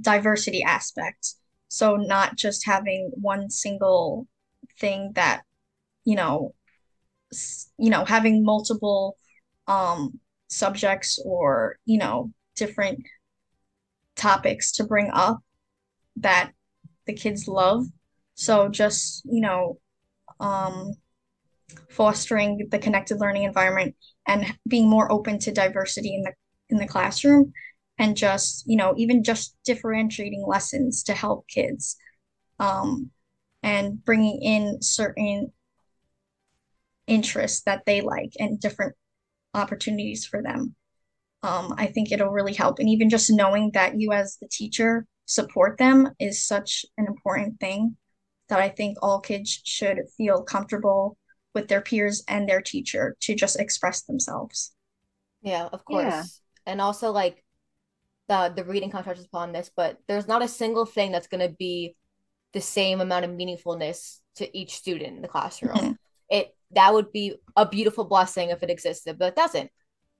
diversity 0.00 0.62
aspects. 0.64 1.38
So 1.68 1.96
not 1.96 2.36
just 2.36 2.66
having 2.66 3.10
one 3.14 3.50
single 3.50 4.26
thing 4.80 5.12
that, 5.14 5.42
you 6.04 6.16
know, 6.16 6.54
you 7.78 7.90
know, 7.90 8.04
having 8.04 8.44
multiple 8.44 9.16
um 9.66 10.20
subjects 10.48 11.18
or, 11.24 11.76
you 11.84 11.98
know, 11.98 12.30
different 12.54 13.00
topics 14.14 14.72
to 14.72 14.84
bring 14.84 15.10
up 15.12 15.40
that 16.16 16.52
the 17.06 17.14
kids 17.14 17.48
love. 17.48 17.86
So 18.34 18.68
just, 18.68 19.22
you 19.26 19.40
know, 19.40 19.78
um 20.40 20.92
fostering 21.90 22.68
the 22.70 22.78
connected 22.78 23.18
learning 23.18 23.44
environment 23.44 23.94
and 24.26 24.56
being 24.68 24.88
more 24.88 25.10
open 25.10 25.38
to 25.38 25.52
diversity 25.52 26.14
in 26.14 26.22
the 26.22 26.32
in 26.68 26.78
the 26.78 26.86
classroom 26.86 27.52
and 27.98 28.16
just 28.16 28.64
you 28.66 28.76
know 28.76 28.94
even 28.96 29.22
just 29.22 29.56
differentiating 29.64 30.44
lessons 30.46 31.02
to 31.04 31.14
help 31.14 31.46
kids 31.48 31.96
um, 32.58 33.10
and 33.62 34.04
bringing 34.04 34.40
in 34.42 34.78
certain 34.80 35.52
interests 37.06 37.62
that 37.62 37.82
they 37.86 38.00
like 38.00 38.32
and 38.38 38.60
different 38.60 38.94
opportunities 39.54 40.26
for 40.26 40.42
them. 40.42 40.74
Um, 41.42 41.74
i 41.78 41.86
think 41.86 42.10
it'll 42.10 42.30
really 42.30 42.54
help. 42.54 42.78
And 42.78 42.88
even 42.88 43.10
just 43.10 43.30
knowing 43.30 43.70
that 43.74 43.98
you 43.98 44.12
as 44.12 44.38
the 44.40 44.48
teacher 44.50 45.06
support 45.26 45.78
them 45.78 46.10
is 46.18 46.46
such 46.46 46.86
an 46.96 47.06
important 47.06 47.60
thing 47.60 47.96
that 48.48 48.60
i 48.60 48.68
think 48.68 48.96
all 49.02 49.20
kids 49.20 49.60
should 49.64 49.98
feel 50.16 50.42
comfortable 50.42 51.18
with 51.56 51.68
their 51.68 51.80
peers 51.80 52.22
and 52.28 52.46
their 52.46 52.60
teacher 52.60 53.16
to 53.20 53.34
just 53.34 53.58
express 53.58 54.02
themselves. 54.02 54.72
Yeah, 55.40 55.68
of 55.72 55.84
course. 55.86 56.04
Yeah. 56.04 56.24
And 56.66 56.80
also 56.80 57.10
like 57.10 57.42
the 58.28 58.52
the 58.54 58.64
reading 58.64 58.90
contracts 58.90 59.24
upon 59.24 59.52
this, 59.52 59.70
but 59.74 59.98
there's 60.06 60.28
not 60.28 60.42
a 60.42 60.48
single 60.48 60.84
thing 60.84 61.10
that's 61.10 61.28
gonna 61.28 61.48
be 61.48 61.96
the 62.52 62.60
same 62.60 63.00
amount 63.00 63.24
of 63.24 63.30
meaningfulness 63.30 64.18
to 64.36 64.56
each 64.56 64.76
student 64.76 65.16
in 65.16 65.22
the 65.22 65.28
classroom. 65.28 65.76
Mm-hmm. 65.76 65.92
It 66.28 66.54
that 66.72 66.92
would 66.92 67.10
be 67.10 67.36
a 67.56 67.66
beautiful 67.66 68.04
blessing 68.04 68.50
if 68.50 68.62
it 68.62 68.70
existed, 68.70 69.18
but 69.18 69.28
it 69.28 69.36
doesn't. 69.36 69.70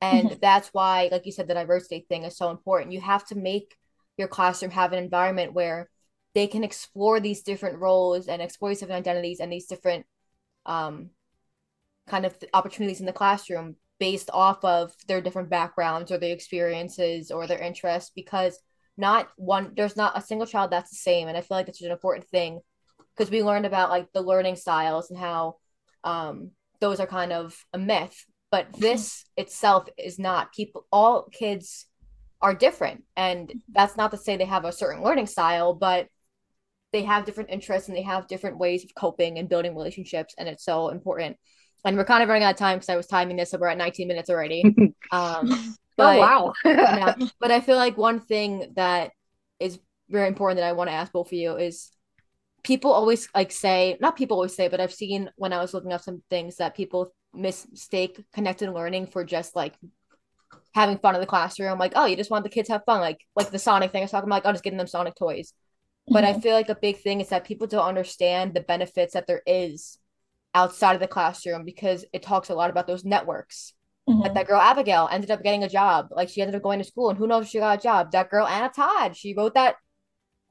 And 0.00 0.28
mm-hmm. 0.28 0.38
that's 0.40 0.68
why, 0.72 1.08
like 1.12 1.26
you 1.26 1.32
said, 1.32 1.48
the 1.48 1.54
diversity 1.54 2.06
thing 2.08 2.24
is 2.24 2.36
so 2.36 2.50
important. 2.50 2.92
You 2.92 3.00
have 3.02 3.26
to 3.26 3.34
make 3.34 3.76
your 4.16 4.28
classroom 4.28 4.70
have 4.70 4.92
an 4.92 5.02
environment 5.02 5.52
where 5.52 5.90
they 6.34 6.46
can 6.46 6.64
explore 6.64 7.20
these 7.20 7.42
different 7.42 7.78
roles 7.78 8.28
and 8.28 8.40
explore 8.40 8.70
these 8.70 8.80
different 8.80 9.06
identities 9.06 9.40
and 9.40 9.52
these 9.52 9.66
different 9.66 10.06
um 10.64 11.10
kind 12.06 12.24
of 12.24 12.34
opportunities 12.54 13.00
in 13.00 13.06
the 13.06 13.12
classroom 13.12 13.76
based 13.98 14.30
off 14.32 14.64
of 14.64 14.92
their 15.08 15.20
different 15.20 15.50
backgrounds 15.50 16.12
or 16.12 16.18
their 16.18 16.34
experiences 16.34 17.30
or 17.30 17.46
their 17.46 17.58
interests 17.58 18.12
because 18.14 18.58
not 18.96 19.28
one 19.36 19.72
there's 19.76 19.96
not 19.96 20.16
a 20.16 20.22
single 20.22 20.46
child 20.46 20.70
that's 20.70 20.90
the 20.90 20.96
same. 20.96 21.28
And 21.28 21.36
i 21.36 21.40
feel 21.40 21.56
like 21.56 21.66
that's 21.66 21.82
an 21.82 21.90
important 21.90 22.28
thing 22.28 22.60
because 23.16 23.30
we 23.30 23.42
learned 23.42 23.66
about 23.66 23.90
like 23.90 24.12
the 24.12 24.22
learning 24.22 24.56
styles 24.56 25.10
and 25.10 25.18
how 25.18 25.56
um 26.04 26.50
those 26.80 27.00
are 27.00 27.06
kind 27.06 27.32
of 27.32 27.56
a 27.72 27.78
myth. 27.78 28.24
But 28.50 28.68
this 28.78 29.24
itself 29.36 29.88
is 29.98 30.18
not. 30.18 30.52
People 30.52 30.86
all 30.92 31.28
kids 31.32 31.86
are 32.40 32.54
different. 32.54 33.04
And 33.16 33.52
that's 33.72 33.96
not 33.96 34.10
to 34.10 34.16
say 34.16 34.36
they 34.36 34.44
have 34.44 34.64
a 34.64 34.72
certain 34.72 35.02
learning 35.02 35.26
style 35.26 35.74
but 35.74 36.08
they 36.92 37.02
have 37.02 37.24
different 37.24 37.50
interests 37.50 37.88
and 37.88 37.96
they 37.96 38.02
have 38.02 38.28
different 38.28 38.58
ways 38.58 38.84
of 38.84 38.94
coping 38.94 39.38
and 39.38 39.48
building 39.48 39.74
relationships. 39.74 40.34
And 40.38 40.48
it's 40.48 40.64
so 40.64 40.88
important 40.88 41.36
and 41.84 41.96
we're 41.96 42.04
kind 42.04 42.22
of 42.22 42.28
running 42.28 42.44
out 42.44 42.54
of 42.54 42.58
time 42.58 42.78
because 42.78 42.88
I 42.88 42.96
was 42.96 43.06
timing 43.06 43.36
this, 43.36 43.50
so 43.50 43.58
we're 43.58 43.68
at 43.68 43.78
19 43.78 44.08
minutes 44.08 44.30
already. 44.30 44.64
Um, 45.12 45.50
oh, 45.52 45.74
but, 45.96 46.16
oh 46.16 46.18
wow! 46.18 46.52
yeah, 46.64 47.14
but 47.38 47.52
I 47.52 47.60
feel 47.60 47.76
like 47.76 47.96
one 47.96 48.18
thing 48.18 48.72
that 48.74 49.12
is 49.60 49.78
very 50.08 50.26
important 50.26 50.58
that 50.58 50.66
I 50.66 50.72
want 50.72 50.90
to 50.90 50.94
ask 50.94 51.12
both 51.12 51.28
of 51.28 51.32
you 51.32 51.56
is 51.56 51.92
people 52.64 52.90
always 52.90 53.28
like 53.32 53.52
say 53.52 53.96
not 54.00 54.16
people 54.16 54.36
always 54.36 54.56
say, 54.56 54.66
but 54.66 54.80
I've 54.80 54.92
seen 54.92 55.30
when 55.36 55.52
I 55.52 55.60
was 55.60 55.72
looking 55.72 55.92
up 55.92 56.00
some 56.00 56.24
things 56.28 56.56
that 56.56 56.74
people 56.74 57.14
mistake 57.32 58.24
connected 58.32 58.72
learning 58.72 59.06
for 59.06 59.24
just 59.24 59.54
like 59.54 59.74
having 60.74 60.98
fun 60.98 61.14
in 61.14 61.20
the 61.20 61.26
classroom. 61.26 61.78
Like, 61.78 61.92
oh, 61.94 62.06
you 62.06 62.16
just 62.16 62.30
want 62.30 62.42
the 62.42 62.50
kids 62.50 62.66
to 62.66 62.74
have 62.74 62.84
fun, 62.84 63.00
like 63.00 63.20
like 63.36 63.50
the 63.50 63.58
Sonic 63.58 63.92
thing 63.92 64.02
I 64.02 64.04
was 64.04 64.10
talking 64.10 64.28
about, 64.28 64.36
like, 64.36 64.46
oh, 64.46 64.52
just 64.52 64.64
getting 64.64 64.78
them 64.78 64.88
Sonic 64.88 65.14
toys. 65.14 65.52
But 66.08 66.24
mm-hmm. 66.24 66.38
I 66.38 66.40
feel 66.40 66.54
like 66.54 66.68
a 66.68 66.76
big 66.76 66.98
thing 66.98 67.20
is 67.20 67.28
that 67.30 67.44
people 67.44 67.66
don't 67.66 67.86
understand 67.86 68.54
the 68.54 68.60
benefits 68.60 69.14
that 69.14 69.26
there 69.26 69.42
is 69.46 69.98
outside 70.56 70.94
of 70.94 71.00
the 71.00 71.06
classroom 71.06 71.64
because 71.64 72.04
it 72.12 72.22
talks 72.22 72.48
a 72.48 72.54
lot 72.54 72.70
about 72.70 72.86
those 72.86 73.04
networks. 73.04 73.74
Mm-hmm. 74.08 74.20
Like 74.22 74.34
that 74.34 74.46
girl 74.46 74.60
Abigail 74.60 75.08
ended 75.12 75.30
up 75.30 75.42
getting 75.42 75.62
a 75.62 75.68
job. 75.68 76.08
Like 76.10 76.28
she 76.28 76.40
ended 76.40 76.54
up 76.56 76.62
going 76.62 76.78
to 76.78 76.84
school, 76.84 77.10
and 77.10 77.18
who 77.18 77.26
knows 77.26 77.44
if 77.44 77.50
she 77.50 77.58
got 77.58 77.78
a 77.78 77.82
job. 77.82 78.12
That 78.12 78.30
girl 78.30 78.46
Anna 78.46 78.70
Todd, 78.74 79.16
she 79.16 79.34
wrote 79.34 79.54
that 79.54 79.76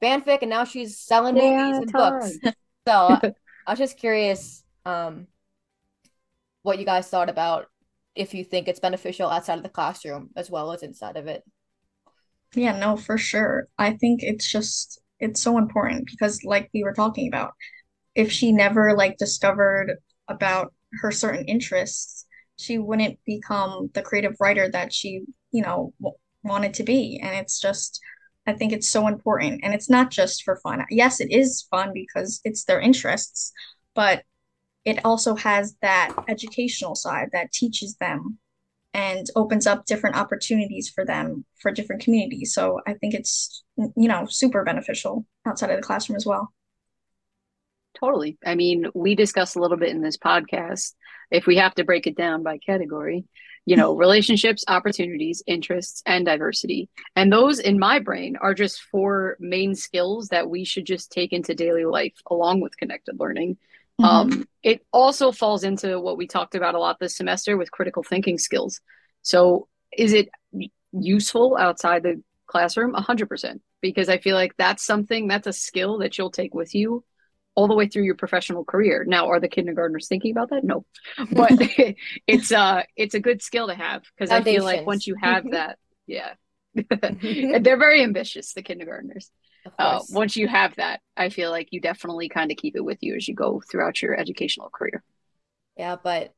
fanfic, 0.02 0.38
and 0.42 0.50
now 0.50 0.64
she's 0.64 0.98
selling 0.98 1.36
yeah, 1.36 1.64
movies 1.64 1.78
and 1.78 1.92
Todd. 1.92 2.20
books. 2.20 2.38
So 2.86 3.32
I 3.66 3.70
was 3.70 3.78
just 3.78 3.98
curious, 3.98 4.62
um, 4.84 5.26
what 6.62 6.78
you 6.78 6.84
guys 6.84 7.08
thought 7.08 7.28
about 7.28 7.66
if 8.14 8.32
you 8.32 8.44
think 8.44 8.68
it's 8.68 8.80
beneficial 8.80 9.28
outside 9.28 9.58
of 9.58 9.62
the 9.62 9.68
classroom 9.68 10.30
as 10.36 10.50
well 10.50 10.72
as 10.72 10.82
inside 10.82 11.16
of 11.16 11.26
it. 11.26 11.42
Yeah, 12.54 12.78
no, 12.78 12.96
for 12.96 13.18
sure. 13.18 13.68
I 13.76 13.92
think 13.94 14.22
it's 14.22 14.48
just 14.50 15.00
it's 15.18 15.42
so 15.42 15.58
important 15.58 16.06
because 16.06 16.44
like 16.44 16.70
we 16.72 16.84
were 16.84 16.94
talking 16.94 17.26
about, 17.26 17.54
if 18.16 18.32
she 18.32 18.50
never 18.50 18.96
like 18.96 19.18
discovered 19.18 19.98
about 20.26 20.72
her 21.00 21.12
certain 21.12 21.44
interests, 21.44 22.26
she 22.56 22.78
wouldn't 22.78 23.18
become 23.26 23.90
the 23.92 24.02
creative 24.02 24.34
writer 24.40 24.68
that 24.70 24.92
she, 24.92 25.22
you 25.52 25.62
know, 25.62 25.92
want 26.42 26.64
it 26.64 26.74
to 26.74 26.82
be. 26.82 27.20
And 27.22 27.36
it's 27.36 27.60
just, 27.60 28.00
I 28.46 28.54
think 28.54 28.72
it's 28.72 28.88
so 28.88 29.06
important. 29.06 29.60
And 29.62 29.74
it's 29.74 29.90
not 29.90 30.10
just 30.10 30.42
for 30.42 30.56
fun. 30.56 30.84
Yes, 30.90 31.20
it 31.20 31.30
is 31.30 31.66
fun 31.70 31.92
because 31.92 32.40
it's 32.44 32.64
their 32.64 32.80
interests, 32.80 33.52
but 33.94 34.22
it 34.86 35.04
also 35.04 35.34
has 35.34 35.76
that 35.82 36.14
educational 36.28 36.94
side 36.94 37.28
that 37.32 37.52
teaches 37.52 37.96
them 37.96 38.38
and 38.94 39.26
opens 39.36 39.66
up 39.66 39.84
different 39.84 40.16
opportunities 40.16 40.88
for 40.88 41.04
them 41.04 41.44
for 41.60 41.70
different 41.70 42.02
communities. 42.02 42.54
So 42.54 42.80
I 42.86 42.94
think 42.94 43.12
it's, 43.12 43.62
you 43.76 44.08
know, 44.08 44.26
super 44.26 44.64
beneficial 44.64 45.26
outside 45.44 45.70
of 45.70 45.76
the 45.76 45.82
classroom 45.82 46.16
as 46.16 46.24
well. 46.24 46.54
Totally. 47.98 48.36
I 48.44 48.54
mean, 48.54 48.86
we 48.94 49.14
discussed 49.14 49.56
a 49.56 49.60
little 49.60 49.76
bit 49.76 49.90
in 49.90 50.02
this 50.02 50.18
podcast. 50.18 50.94
If 51.30 51.46
we 51.46 51.56
have 51.56 51.74
to 51.76 51.84
break 51.84 52.06
it 52.06 52.16
down 52.16 52.42
by 52.42 52.58
category, 52.58 53.24
you 53.64 53.76
know, 53.76 53.94
relationships, 53.96 54.64
opportunities, 54.68 55.42
interests, 55.46 56.02
and 56.04 56.26
diversity. 56.26 56.88
And 57.14 57.32
those 57.32 57.58
in 57.58 57.78
my 57.78 57.98
brain 57.98 58.36
are 58.36 58.54
just 58.54 58.82
four 58.82 59.36
main 59.40 59.74
skills 59.74 60.28
that 60.28 60.50
we 60.50 60.64
should 60.64 60.84
just 60.84 61.10
take 61.10 61.32
into 61.32 61.54
daily 61.54 61.84
life 61.84 62.14
along 62.30 62.60
with 62.60 62.76
connected 62.76 63.18
learning. 63.18 63.56
Mm-hmm. 64.00 64.04
Um, 64.04 64.48
it 64.62 64.84
also 64.92 65.32
falls 65.32 65.64
into 65.64 65.98
what 65.98 66.18
we 66.18 66.26
talked 66.26 66.54
about 66.54 66.74
a 66.74 66.78
lot 66.78 66.98
this 67.00 67.16
semester 67.16 67.56
with 67.56 67.70
critical 67.70 68.02
thinking 68.02 68.36
skills. 68.36 68.80
So, 69.22 69.68
is 69.96 70.12
it 70.12 70.28
useful 70.92 71.56
outside 71.58 72.02
the 72.02 72.22
classroom? 72.46 72.92
100%. 72.92 73.60
Because 73.80 74.08
I 74.10 74.18
feel 74.18 74.34
like 74.34 74.54
that's 74.58 74.84
something 74.84 75.28
that's 75.28 75.46
a 75.46 75.52
skill 75.52 75.98
that 75.98 76.18
you'll 76.18 76.30
take 76.30 76.54
with 76.54 76.74
you 76.74 77.04
all 77.56 77.66
the 77.66 77.74
way 77.74 77.88
through 77.88 78.04
your 78.04 78.14
professional 78.14 78.64
career. 78.64 79.04
Now, 79.08 79.28
are 79.28 79.40
the 79.40 79.48
kindergartners 79.48 80.06
thinking 80.06 80.30
about 80.30 80.50
that? 80.50 80.62
No, 80.62 80.84
but 81.32 81.52
it's 82.26 82.52
uh 82.52 82.82
it's 82.94 83.14
a 83.14 83.20
good 83.20 83.42
skill 83.42 83.66
to 83.66 83.74
have 83.74 84.04
because 84.16 84.30
I 84.30 84.42
feel 84.42 84.62
like 84.62 84.86
once 84.86 85.06
you 85.06 85.16
have 85.20 85.50
that, 85.50 85.78
yeah, 86.06 86.34
they're 86.74 87.78
very 87.78 88.02
ambitious. 88.02 88.52
The 88.52 88.62
kindergartners. 88.62 89.30
Uh, 89.80 89.98
once 90.10 90.36
you 90.36 90.46
have 90.46 90.76
that, 90.76 91.00
I 91.16 91.28
feel 91.28 91.50
like 91.50 91.68
you 91.72 91.80
definitely 91.80 92.28
kind 92.28 92.52
of 92.52 92.56
keep 92.56 92.76
it 92.76 92.84
with 92.84 92.98
you 93.00 93.16
as 93.16 93.26
you 93.26 93.34
go 93.34 93.60
throughout 93.68 94.00
your 94.00 94.14
educational 94.14 94.70
career. 94.70 95.02
Yeah, 95.76 95.96
but 96.00 96.32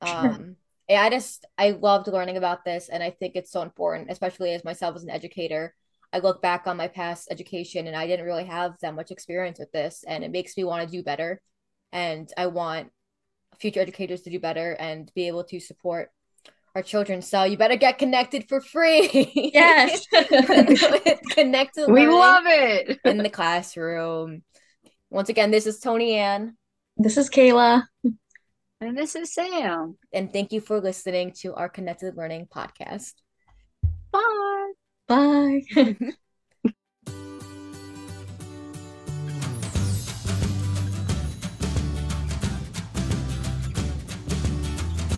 um, 0.00 0.56
yeah, 0.88 1.02
I 1.02 1.10
just 1.10 1.46
I 1.56 1.70
loved 1.70 2.08
learning 2.08 2.38
about 2.38 2.64
this, 2.64 2.88
and 2.88 3.00
I 3.00 3.10
think 3.10 3.36
it's 3.36 3.52
so 3.52 3.62
important, 3.62 4.10
especially 4.10 4.52
as 4.52 4.64
myself 4.64 4.96
as 4.96 5.04
an 5.04 5.10
educator 5.10 5.76
I 6.12 6.18
look 6.18 6.42
back 6.42 6.66
on 6.66 6.76
my 6.76 6.88
past 6.88 7.28
education 7.30 7.86
and 7.86 7.96
I 7.96 8.06
didn't 8.06 8.26
really 8.26 8.44
have 8.44 8.74
that 8.82 8.94
much 8.94 9.10
experience 9.10 9.58
with 9.58 9.72
this. 9.72 10.04
And 10.06 10.22
it 10.22 10.30
makes 10.30 10.56
me 10.56 10.64
want 10.64 10.86
to 10.86 10.96
do 10.96 11.02
better. 11.02 11.40
And 11.92 12.30
I 12.36 12.46
want 12.46 12.90
future 13.60 13.80
educators 13.80 14.22
to 14.22 14.30
do 14.30 14.38
better 14.38 14.72
and 14.72 15.10
be 15.14 15.28
able 15.28 15.44
to 15.44 15.60
support 15.60 16.10
our 16.74 16.82
children. 16.82 17.22
So 17.22 17.44
you 17.44 17.56
better 17.56 17.76
get 17.76 17.98
connected 17.98 18.48
for 18.48 18.60
free. 18.60 19.30
Yes. 19.54 20.06
connected. 21.30 21.90
We 21.90 22.06
love 22.06 22.44
it. 22.46 22.98
in 23.04 23.18
the 23.18 23.30
classroom. 23.30 24.42
Once 25.10 25.28
again, 25.28 25.50
this 25.50 25.66
is 25.66 25.78
Tony 25.80 26.14
Ann. 26.14 26.56
This 26.96 27.16
is 27.16 27.28
Kayla. 27.28 27.84
And 28.80 28.98
this 28.98 29.14
is 29.14 29.32
Sam. 29.32 29.96
And 30.12 30.32
thank 30.32 30.52
you 30.52 30.60
for 30.60 30.80
listening 30.80 31.32
to 31.40 31.54
our 31.54 31.68
Connected 31.68 32.16
Learning 32.16 32.48
podcast. 32.52 33.12
Bye. 34.10 34.72
Bye. 35.12 35.62